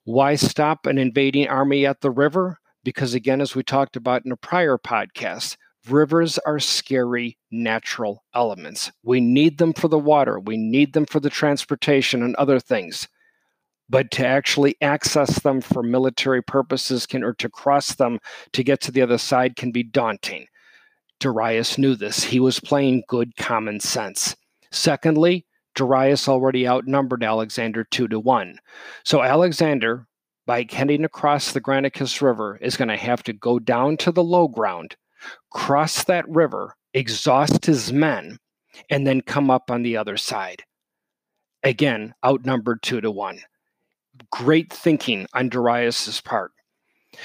Why 0.05 0.37
stop 0.37 0.87
an 0.87 0.99
invading 0.99 1.49
army 1.49 1.87
at 1.87 2.01
the 2.01 2.11
river? 2.11 2.59
Because, 2.85 3.15
again, 3.15 3.41
as 3.41 3.55
we 3.55 3.62
talked 3.62 3.97
about 3.97 4.25
in 4.25 4.33
a 4.33 4.37
prior 4.37 4.79
podcast, 4.79 5.57
Rivers 5.88 6.38
are 6.38 6.59
scary 6.59 7.38
natural 7.51 8.25
elements. 8.35 8.90
We 9.03 9.20
need 9.20 9.59
them 9.59 9.72
for 9.72 9.88
the 9.88 9.99
water, 9.99 10.40
we 10.40 10.57
need 10.57 10.92
them 10.92 11.07
for 11.07 11.20
the 11.20 11.31
transportation 11.31 12.22
and 12.22 12.35
other 12.37 12.59
things. 12.59 13.09
But 13.88 14.11
to 14.12 14.27
actually 14.27 14.77
access 14.81 15.38
them 15.40 15.61
for 15.61 15.83
military 15.83 16.42
purposes 16.42 17.07
can, 17.07 17.22
or 17.22 17.35
to 17.35 17.49
cross 17.49 17.94
them 17.94 18.18
to 18.53 18.64
get 18.64 18.81
to 18.83 18.90
the 18.90 19.03
other 19.03 19.18
side 19.18 19.55
can 19.55 19.70
be 19.70 19.85
daunting. 19.85 20.46
Darius 21.20 21.79
knew 21.79 21.94
this. 21.94 22.25
He 22.25 22.40
was 22.40 22.59
playing 22.59 23.05
good 23.09 23.37
common 23.37 23.79
sense. 23.79 24.35
Secondly, 24.72 25.46
Darius 25.77 26.29
already 26.29 26.66
outnumbered 26.66 27.22
Alexander 27.22 27.85
two 27.85 28.09
to 28.09 28.18
one. 28.18 28.59
So 29.05 29.22
Alexander, 29.22 30.09
by 30.46 30.66
heading 30.68 31.05
across 31.05 31.53
the 31.53 31.61
Granicus 31.61 32.20
River, 32.20 32.59
is 32.61 32.77
going 32.77 32.88
to 32.88 32.96
have 32.96 33.22
to 33.25 33.33
go 33.33 33.59
down 33.59 33.96
to 33.99 34.11
the 34.11 34.25
low 34.25 34.49
ground 34.49 34.96
cross 35.51 36.05
that 36.05 36.29
river, 36.29 36.75
exhaust 36.95 37.67
his 37.67 37.93
men, 37.93 38.39
and 38.91 39.07
then 39.07 39.21
come 39.21 39.51
up 39.51 39.71
on 39.71 39.83
the 39.83 39.97
other 39.97 40.17
side. 40.17 40.62
Again, 41.62 42.15
outnumbered 42.25 42.83
two 42.83 43.01
to 43.01 43.11
one. 43.11 43.41
Great 44.31 44.73
thinking 44.73 45.27
on 45.35 45.49
Darius's 45.49 46.21
part. 46.21 46.53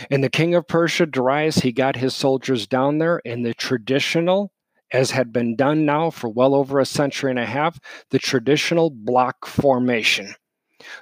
And 0.09 0.23
the 0.23 0.29
king 0.29 0.55
of 0.55 0.67
Persia, 0.67 1.05
Darius, 1.05 1.57
he 1.57 1.71
got 1.71 1.95
his 1.95 2.15
soldiers 2.15 2.67
down 2.67 2.97
there 2.97 3.19
in 3.19 3.43
the 3.43 3.53
traditional, 3.53 4.51
as 4.91 5.11
had 5.11 5.31
been 5.31 5.55
done 5.55 5.85
now 5.85 6.09
for 6.09 6.29
well 6.29 6.55
over 6.55 6.79
a 6.79 6.85
century 6.85 7.29
and 7.29 7.39
a 7.39 7.45
half, 7.45 7.79
the 8.09 8.19
traditional 8.19 8.89
block 8.89 9.45
formation. 9.45 10.33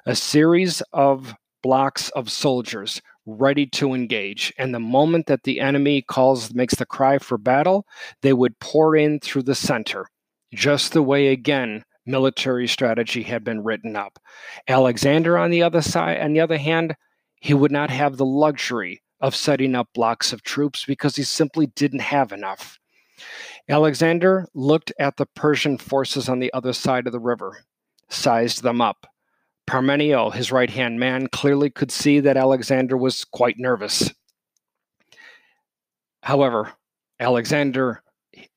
A 0.06 0.16
series 0.16 0.82
of 0.94 1.34
blocks 1.62 2.10
of 2.10 2.32
soldiers 2.32 3.02
ready 3.38 3.65
to 3.68 3.94
engage. 3.94 4.54
And 4.58 4.74
the 4.74 4.80
moment 4.80 5.28
that 5.28 5.44
the 5.44 5.60
enemy 5.60 6.02
calls, 6.02 6.54
makes 6.54 6.76
the 6.76 6.86
cry 6.86 7.18
for 7.18 7.38
battle, 7.38 7.86
they 8.22 8.34
would 8.34 8.60
pour 8.60 8.96
in 8.96 9.20
through 9.20 9.44
the 9.44 9.56
center, 9.56 10.08
just 10.54 10.94
the 10.94 11.04
way, 11.04 11.28
again, 11.28 11.84
military 12.06 12.68
strategy 12.68 13.24
had 13.24 13.44
been 13.44 13.63
written 13.63 13.96
up. 13.96 14.20
Alexander, 14.68 15.38
on 15.38 15.52
the 15.52 15.63
other 15.63 15.82
side, 15.82 16.20
on 16.20 16.34
the 16.34 16.39
other 16.39 16.58
hand, 16.58 16.96
he 17.39 17.54
would 17.54 17.72
not 17.72 17.89
have 17.89 18.18
the 18.18 18.26
luxury 18.26 19.02
of 19.22 19.36
setting 19.36 19.76
up 19.76 19.88
blocks 19.94 20.34
of 20.34 20.44
troops 20.44 20.86
because 20.86 21.15
he 21.15 21.24
simply 21.24 21.68
didn't 21.68 22.00
have 22.00 22.32
enough. 22.32 22.80
Alexander 23.68 24.48
looked 24.54 24.92
at 25.00 25.18
the 25.18 25.26
Persian 25.26 25.78
forces 25.78 26.30
on 26.30 26.39
the 26.39 26.52
other 26.54 26.74
side 26.74 27.06
of 27.06 27.13
the 27.13 27.20
river, 27.20 27.63
sized 28.10 28.63
them 28.63 28.82
up, 28.82 29.06
Parmenio, 29.70 30.32
his 30.32 30.52
right 30.52 30.72
hand 30.72 31.00
man, 31.00 31.28
clearly 31.28 31.70
could 31.70 31.92
see 31.92 32.20
that 32.22 32.38
Alexander 32.38 32.98
was 32.98 33.24
quite 33.24 33.60
nervous. 33.60 34.12
However, 36.24 36.74
Alexander, 37.20 38.02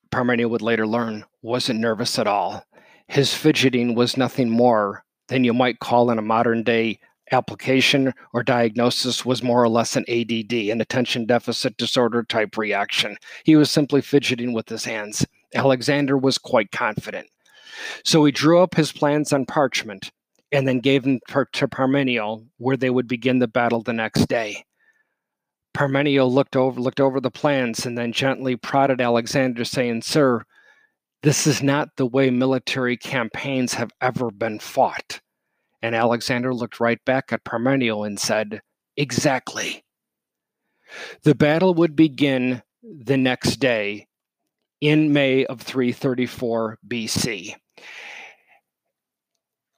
Parmenio 0.09 0.49
would 0.49 0.63
later 0.63 0.87
learn, 0.87 1.23
wasn't 1.43 1.79
nervous 1.79 2.17
at 2.17 2.25
all. 2.25 2.65
His 3.07 3.31
fidgeting 3.31 3.93
was 3.93 4.17
nothing 4.17 4.49
more 4.49 5.05
than 5.27 5.43
you 5.43 5.53
might 5.53 5.77
call 5.77 6.09
in 6.09 6.17
a 6.17 6.23
modern 6.23 6.63
day 6.63 6.99
application 7.31 8.11
or 8.33 8.41
diagnosis 8.41 9.23
was 9.23 9.43
more 9.43 9.61
or 9.61 9.69
less 9.69 9.95
an 9.95 10.05
ADD, 10.09 10.51
an 10.71 10.81
attention 10.81 11.27
deficit 11.27 11.77
disorder 11.77 12.23
type 12.23 12.57
reaction. 12.57 13.17
He 13.43 13.55
was 13.55 13.69
simply 13.69 14.01
fidgeting 14.01 14.51
with 14.51 14.67
his 14.67 14.85
hands. 14.85 15.27
Alexander 15.53 16.17
was 16.17 16.39
quite 16.39 16.71
confident. 16.71 17.27
So 18.03 18.25
he 18.25 18.31
drew 18.31 18.63
up 18.63 18.73
his 18.73 18.91
plans 18.91 19.31
on 19.31 19.45
parchment 19.45 20.11
and 20.53 20.67
then 20.67 20.79
gave 20.79 21.03
them 21.03 21.19
to 21.27 21.67
Parmenio, 21.67 22.45
where 22.57 22.77
they 22.77 22.89
would 22.89 23.07
begin 23.07 23.39
the 23.39 23.47
battle 23.47 23.81
the 23.81 23.91
next 23.91 24.27
day. 24.27 24.63
Parmenio 25.73 26.29
looked 26.29 26.55
over 26.55 26.79
looked 26.79 27.01
over 27.01 27.19
the 27.19 27.31
plans 27.31 27.85
and 27.85 27.97
then 27.97 28.11
gently 28.11 28.55
prodded 28.55 29.01
Alexander, 29.01 29.65
saying, 29.65 30.03
Sir, 30.03 30.43
this 31.23 31.47
is 31.47 31.63
not 31.63 31.89
the 31.97 32.05
way 32.05 32.29
military 32.29 32.95
campaigns 32.95 33.73
have 33.73 33.89
ever 33.99 34.29
been 34.29 34.59
fought. 34.59 35.19
And 35.81 35.95
Alexander 35.95 36.53
looked 36.53 36.79
right 36.79 37.03
back 37.03 37.33
at 37.33 37.43
Parmenio 37.43 38.05
and 38.05 38.19
said, 38.19 38.61
Exactly. 38.95 39.83
The 41.23 41.33
battle 41.33 41.73
would 41.73 41.95
begin 41.95 42.61
the 42.83 43.17
next 43.17 43.55
day 43.55 44.07
in 44.79 45.11
May 45.11 45.45
of 45.45 45.61
334 45.61 46.77
BC. 46.87 47.55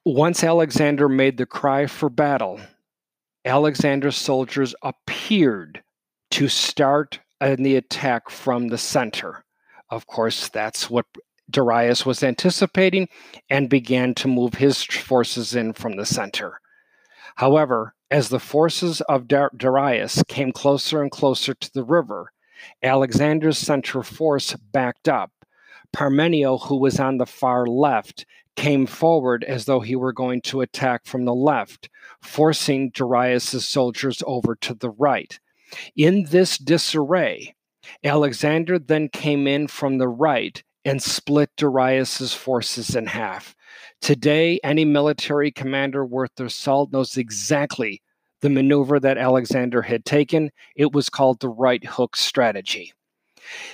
Once 0.06 0.44
Alexander 0.44 1.08
made 1.08 1.36
the 1.36 1.44
cry 1.44 1.84
for 1.84 2.08
battle, 2.08 2.60
Alexander's 3.44 4.16
soldiers 4.16 4.72
appeared 4.82 5.82
to 6.30 6.46
start 6.46 7.18
in 7.40 7.64
the 7.64 7.74
attack 7.74 8.30
from 8.30 8.68
the 8.68 8.78
center. 8.78 9.44
Of 9.90 10.06
course, 10.06 10.48
that's 10.48 10.88
what 10.88 11.06
Darius 11.50 12.06
was 12.06 12.22
anticipating 12.22 13.08
and 13.50 13.68
began 13.68 14.14
to 14.14 14.28
move 14.28 14.54
his 14.54 14.80
forces 14.80 15.56
in 15.56 15.72
from 15.72 15.96
the 15.96 16.06
center. 16.06 16.60
However, 17.34 17.96
as 18.08 18.28
the 18.28 18.38
forces 18.38 19.00
of 19.08 19.26
Darius 19.26 20.22
came 20.28 20.52
closer 20.52 21.02
and 21.02 21.10
closer 21.10 21.52
to 21.52 21.72
the 21.74 21.82
river, 21.82 22.30
Alexander's 22.80 23.58
center 23.58 24.04
force 24.04 24.54
backed 24.70 25.08
up. 25.08 25.32
Parmenio, 25.92 26.58
who 26.58 26.76
was 26.76 27.00
on 27.00 27.16
the 27.16 27.26
far 27.26 27.66
left, 27.66 28.24
came 28.56 28.86
forward 28.86 29.44
as 29.44 29.66
though 29.66 29.80
he 29.80 29.94
were 29.94 30.12
going 30.12 30.40
to 30.42 30.62
attack 30.62 31.04
from 31.04 31.24
the 31.24 31.34
left, 31.34 31.88
forcing 32.22 32.90
Darius's 32.90 33.66
soldiers 33.66 34.22
over 34.26 34.56
to 34.56 34.74
the 34.74 34.90
right. 34.90 35.38
In 35.94 36.24
this 36.24 36.58
disarray, 36.58 37.54
Alexander 38.02 38.78
then 38.78 39.08
came 39.08 39.46
in 39.46 39.68
from 39.68 39.98
the 39.98 40.08
right 40.08 40.62
and 40.84 41.02
split 41.02 41.50
Darius's 41.56 42.32
forces 42.32 42.94
in 42.94 43.06
half. 43.06 43.54
Today, 44.00 44.60
any 44.62 44.84
military 44.84 45.50
commander 45.50 46.04
worth 46.04 46.30
their 46.36 46.48
salt 46.48 46.92
knows 46.92 47.16
exactly 47.16 48.02
the 48.40 48.50
maneuver 48.50 49.00
that 49.00 49.18
Alexander 49.18 49.82
had 49.82 50.04
taken. 50.04 50.50
It 50.76 50.92
was 50.92 51.08
called 51.08 51.40
the 51.40 51.48
right 51.48 51.84
hook 51.84 52.16
strategy. 52.16 52.92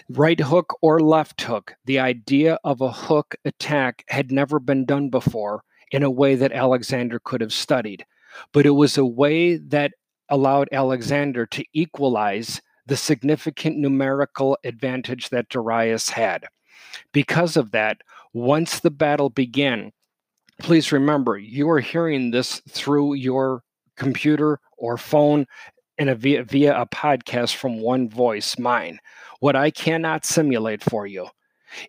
Right 0.08 0.40
hook 0.40 0.76
or 0.82 1.00
left 1.00 1.42
hook, 1.42 1.74
the 1.84 1.98
idea 1.98 2.58
of 2.64 2.80
a 2.80 2.90
hook 2.90 3.36
attack 3.44 4.04
had 4.08 4.30
never 4.30 4.58
been 4.58 4.84
done 4.84 5.08
before 5.08 5.64
in 5.90 6.02
a 6.02 6.10
way 6.10 6.34
that 6.34 6.52
Alexander 6.52 7.18
could 7.18 7.40
have 7.40 7.52
studied. 7.52 8.04
But 8.52 8.66
it 8.66 8.70
was 8.70 8.96
a 8.96 9.04
way 9.04 9.56
that 9.56 9.92
allowed 10.28 10.68
Alexander 10.72 11.46
to 11.46 11.64
equalize 11.72 12.60
the 12.86 12.96
significant 12.96 13.76
numerical 13.76 14.58
advantage 14.64 15.28
that 15.28 15.48
Darius 15.48 16.10
had. 16.10 16.46
Because 17.12 17.56
of 17.56 17.70
that, 17.72 17.98
once 18.32 18.80
the 18.80 18.90
battle 18.90 19.30
began, 19.30 19.92
please 20.58 20.92
remember 20.92 21.36
you 21.36 21.68
are 21.70 21.80
hearing 21.80 22.30
this 22.30 22.60
through 22.68 23.14
your 23.14 23.62
computer 23.96 24.58
or 24.78 24.96
phone 24.96 25.46
and 25.98 26.10
a 26.10 26.14
via, 26.14 26.44
via 26.44 26.80
a 26.80 26.86
podcast 26.86 27.56
from 27.56 27.80
one 27.80 28.08
voice, 28.08 28.58
mine. 28.58 28.98
What 29.40 29.56
I 29.56 29.70
cannot 29.70 30.24
simulate 30.24 30.82
for 30.82 31.06
you 31.06 31.28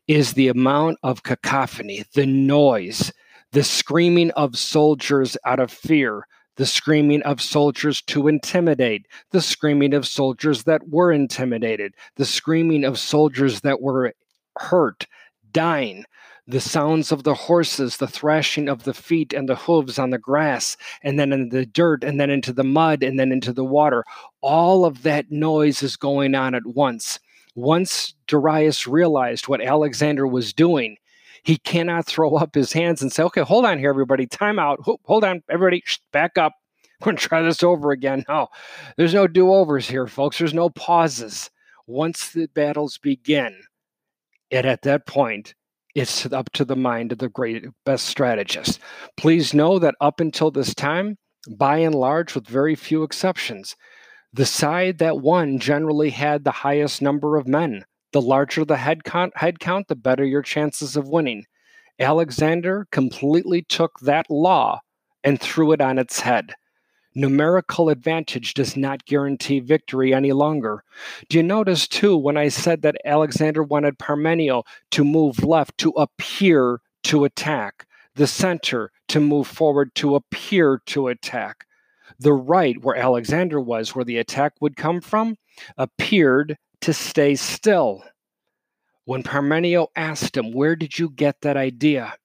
is 0.08 0.34
the 0.34 0.48
amount 0.48 0.98
of 1.04 1.24
cacophony, 1.24 2.04
the 2.14 2.26
noise, 2.26 3.12
the 3.52 3.64
screaming 3.64 4.32
of 4.32 4.58
soldiers 4.58 5.38
out 5.46 5.60
of 5.60 5.72
fear, 5.72 6.26
the 6.56 6.66
screaming 6.66 7.22
of 7.24 7.42
soldiers 7.42 8.02
to 8.04 8.28
intimidate, 8.28 9.08
the 9.32 9.42
screaming 9.42 9.94
of 9.94 10.08
soldiers 10.08 10.64
that 10.64 10.88
were 10.90 11.12
intimidated, 11.12 11.96
the 12.16 12.26
screaming 12.26 12.84
of 12.84 13.00
soldiers 13.00 13.62
that 13.62 13.82
were 13.82 14.14
hurt, 14.58 15.08
dying, 15.52 16.06
the 16.46 16.60
sounds 16.60 17.12
of 17.12 17.24
the 17.24 17.34
horses, 17.34 17.98
the 17.98 18.08
thrashing 18.08 18.68
of 18.68 18.84
the 18.84 18.94
feet 18.94 19.34
and 19.34 19.48
the 19.48 19.56
hooves 19.56 19.98
on 19.98 20.10
the 20.10 20.18
grass, 20.18 20.76
and 21.02 21.18
then 21.18 21.32
in 21.32 21.50
the 21.50 21.66
dirt, 21.66 22.04
and 22.04 22.20
then 22.20 22.30
into 22.30 22.52
the 22.52 22.64
mud, 22.64 23.02
and 23.02 23.20
then 23.20 23.32
into 23.32 23.54
the 23.54 23.64
water. 23.64 24.04
All 24.42 24.84
of 24.86 25.04
that 25.04 25.32
noise 25.32 25.82
is 25.82 25.96
going 25.96 26.36
on 26.36 26.54
at 26.54 26.66
once. 26.66 27.20
Once 27.56 28.14
Darius 28.28 28.88
realized 28.88 29.48
what 29.48 29.62
Alexander 29.62 30.28
was 30.28 30.54
doing, 30.54 30.98
he 31.44 31.58
cannot 31.58 32.06
throw 32.06 32.36
up 32.36 32.56
his 32.56 32.74
hands 32.74 33.02
and 33.02 33.12
say, 33.12 33.24
okay, 33.24 33.42
hold 33.42 33.66
on 33.66 33.78
here, 33.78 33.90
everybody, 33.90 34.26
time 34.26 34.60
out. 34.60 34.80
Hold 35.06 35.24
on, 35.24 35.44
everybody, 35.50 35.84
back 36.12 36.38
up. 36.38 36.54
We're 37.02 37.06
going 37.06 37.18
to 37.18 37.28
try 37.28 37.42
this 37.42 37.64
over 37.64 37.92
again. 37.92 38.24
No, 38.30 38.48
there's 38.98 39.14
no 39.14 39.28
do 39.28 39.52
overs 39.52 39.90
here, 39.90 40.08
folks. 40.08 40.38
There's 40.38 40.54
no 40.54 40.70
pauses. 40.70 41.50
Once 41.86 42.32
the 42.32 42.48
battles 42.48 42.98
begin, 42.98 43.60
and 44.52 44.66
at 44.66 44.84
that 44.84 45.06
point, 45.06 45.54
it's 45.96 46.26
up 46.26 46.52
to 46.52 46.66
the 46.66 46.76
mind 46.76 47.12
of 47.12 47.20
the 47.20 47.30
great 47.30 47.66
best 47.86 48.06
strategist. 48.06 48.80
Please 49.18 49.54
know 49.54 49.80
that 49.80 49.96
up 50.02 50.20
until 50.20 50.52
this 50.52 50.74
time, 50.74 51.18
by 51.50 51.78
and 51.78 51.94
large, 51.94 52.34
with 52.34 52.48
very 52.48 52.76
few 52.76 53.04
exceptions, 53.04 53.76
the 54.32 54.46
side 54.46 54.98
that 54.98 55.20
won 55.20 55.60
generally 55.60 56.10
had 56.10 56.44
the 56.44 56.52
highest 56.52 57.02
number 57.02 57.38
of 57.38 57.48
men. 57.48 57.86
The 58.12 58.22
larger 58.22 58.66
the 58.66 58.78
head 58.78 59.04
count, 59.04 59.34
the 59.36 59.96
better 59.96 60.26
your 60.26 60.42
chances 60.42 60.96
of 60.96 61.08
winning. 61.08 61.46
Alexander 62.00 62.88
completely 62.92 63.62
took 63.62 64.00
that 64.02 64.26
law 64.30 64.80
and 65.24 65.40
threw 65.40 65.72
it 65.72 65.82
on 65.82 66.00
its 66.00 66.20
head 66.20 66.56
numerical 67.16 67.90
advantage 67.90 68.54
does 68.54 68.76
not 68.76 69.06
guarantee 69.06 69.60
victory 69.60 70.14
any 70.14 70.32
longer. 70.32 70.84
Do 71.30 71.38
you 71.38 71.44
notice, 71.44 71.88
too, 71.88 72.18
when 72.18 72.38
I 72.38 72.48
said 72.48 72.82
that 72.82 72.98
Alexander 73.06 73.64
wanted 73.64 74.00
Parmenio 74.00 74.64
to 74.92 75.04
move 75.04 75.44
left 75.44 75.78
to 75.80 75.90
appear 75.92 76.82
to 77.04 77.24
attack, 77.26 77.86
the 78.16 78.28
center 78.28 78.92
to 79.10 79.20
move 79.20 79.48
forward 79.48 79.94
to 79.96 80.16
appear 80.16 80.82
to 80.88 81.08
attack? 81.08 81.66
The 82.20 82.34
right, 82.34 82.82
where 82.84 82.96
Alexander 82.96 83.60
was, 83.60 83.96
where 83.96 84.06
the 84.06 84.18
attack 84.18 84.54
would 84.60 84.76
come 84.76 85.02
from, 85.02 85.38
appeared 85.78 86.58
to 86.82 86.94
stay 86.94 87.36
still. 87.36 88.04
When 89.06 89.24
Parmenio 89.24 89.88
asked 89.96 90.38
him, 90.38 90.52
Where 90.52 90.76
did 90.76 90.98
you 90.98 91.10
get 91.10 91.42
that 91.42 91.58
idea? 91.58 92.16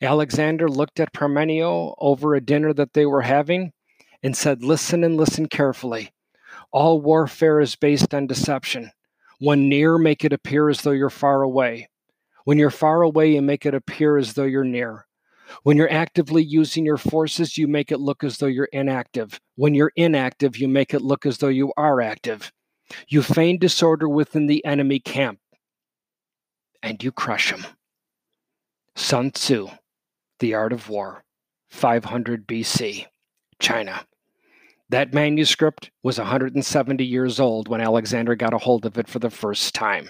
Alexander 0.00 0.68
looked 0.68 1.00
at 1.00 1.12
Parmenio 1.12 1.94
over 1.98 2.34
a 2.34 2.40
dinner 2.40 2.72
that 2.72 2.92
they 2.92 3.06
were 3.06 3.22
having 3.22 3.72
and 4.26 4.36
said, 4.36 4.64
Listen 4.64 5.04
and 5.04 5.16
listen 5.16 5.46
carefully. 5.46 6.10
All 6.72 7.00
warfare 7.00 7.60
is 7.60 7.76
based 7.76 8.12
on 8.12 8.26
deception. 8.26 8.90
When 9.38 9.68
near, 9.68 9.98
make 9.98 10.24
it 10.24 10.32
appear 10.32 10.68
as 10.68 10.82
though 10.82 10.90
you're 10.90 11.10
far 11.10 11.42
away. 11.42 11.88
When 12.44 12.58
you're 12.58 12.70
far 12.70 13.02
away, 13.02 13.34
you 13.34 13.40
make 13.40 13.64
it 13.64 13.72
appear 13.74 14.16
as 14.16 14.34
though 14.34 14.42
you're 14.42 14.64
near. 14.64 15.06
When 15.62 15.76
you're 15.76 15.92
actively 15.92 16.42
using 16.42 16.84
your 16.84 16.96
forces, 16.96 17.56
you 17.56 17.68
make 17.68 17.92
it 17.92 18.00
look 18.00 18.24
as 18.24 18.38
though 18.38 18.48
you're 18.48 18.68
inactive. 18.72 19.40
When 19.54 19.76
you're 19.76 19.92
inactive, 19.94 20.56
you 20.56 20.66
make 20.66 20.92
it 20.92 21.02
look 21.02 21.24
as 21.24 21.38
though 21.38 21.46
you 21.46 21.72
are 21.76 22.00
active. 22.00 22.52
You 23.06 23.22
feign 23.22 23.58
disorder 23.58 24.08
within 24.08 24.48
the 24.48 24.64
enemy 24.64 24.98
camp, 24.98 25.38
and 26.82 27.00
you 27.00 27.12
crush 27.12 27.52
him. 27.52 27.64
Sun 28.96 29.30
Tzu, 29.30 29.68
The 30.40 30.54
Art 30.54 30.72
of 30.72 30.88
War, 30.88 31.22
500 31.68 32.44
BC, 32.48 33.06
China. 33.60 34.04
That 34.88 35.12
manuscript 35.12 35.90
was 36.04 36.18
170 36.18 37.04
years 37.04 37.40
old 37.40 37.68
when 37.68 37.80
Alexander 37.80 38.36
got 38.36 38.54
a 38.54 38.58
hold 38.58 38.86
of 38.86 38.98
it 38.98 39.08
for 39.08 39.18
the 39.18 39.30
first 39.30 39.74
time. 39.74 40.08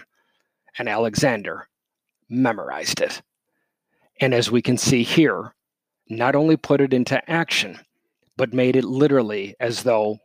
And 0.78 0.88
Alexander 0.88 1.66
memorized 2.28 3.00
it. 3.00 3.22
And 4.20 4.34
as 4.34 4.50
we 4.50 4.60
can 4.60 4.76
see 4.76 5.02
here, 5.02 5.54
not 6.10 6.34
only 6.34 6.56
put 6.56 6.82
it 6.82 6.92
into 6.92 7.30
action, 7.30 7.78
but 8.36 8.52
made 8.52 8.76
it 8.76 8.84
literally 8.84 9.54
as 9.60 9.82
though 9.82 10.18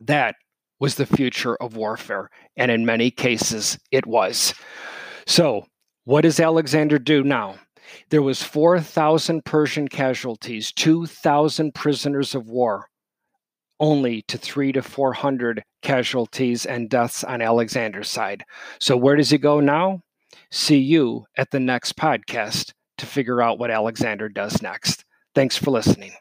that 0.00 0.34
was 0.80 0.96
the 0.96 1.06
future 1.06 1.56
of 1.56 1.76
warfare. 1.76 2.28
And 2.56 2.72
in 2.72 2.84
many 2.84 3.10
cases, 3.10 3.78
it 3.92 4.04
was. 4.04 4.52
So, 5.26 5.66
what 6.04 6.22
does 6.22 6.40
Alexander 6.40 6.98
do 6.98 7.22
now? 7.22 7.56
There 8.08 8.22
was 8.22 8.42
4,000 8.42 9.44
Persian 9.44 9.86
casualties, 9.86 10.72
2,000 10.72 11.74
prisoners 11.74 12.34
of 12.34 12.48
war 12.48 12.89
only 13.80 14.22
to 14.22 14.38
three 14.38 14.72
to 14.72 14.82
400 14.82 15.64
casualties 15.82 16.66
and 16.66 16.88
deaths 16.88 17.24
on 17.24 17.42
Alexander's 17.42 18.08
side. 18.08 18.44
So, 18.78 18.96
where 18.96 19.16
does 19.16 19.30
he 19.30 19.38
go 19.38 19.60
now? 19.60 20.02
See 20.50 20.78
you 20.78 21.26
at 21.36 21.50
the 21.50 21.60
next 21.60 21.96
podcast 21.96 22.72
to 22.98 23.06
figure 23.06 23.42
out 23.42 23.58
what 23.58 23.70
Alexander 23.70 24.28
does 24.28 24.62
next. 24.62 25.04
Thanks 25.34 25.56
for 25.56 25.70
listening. 25.70 26.12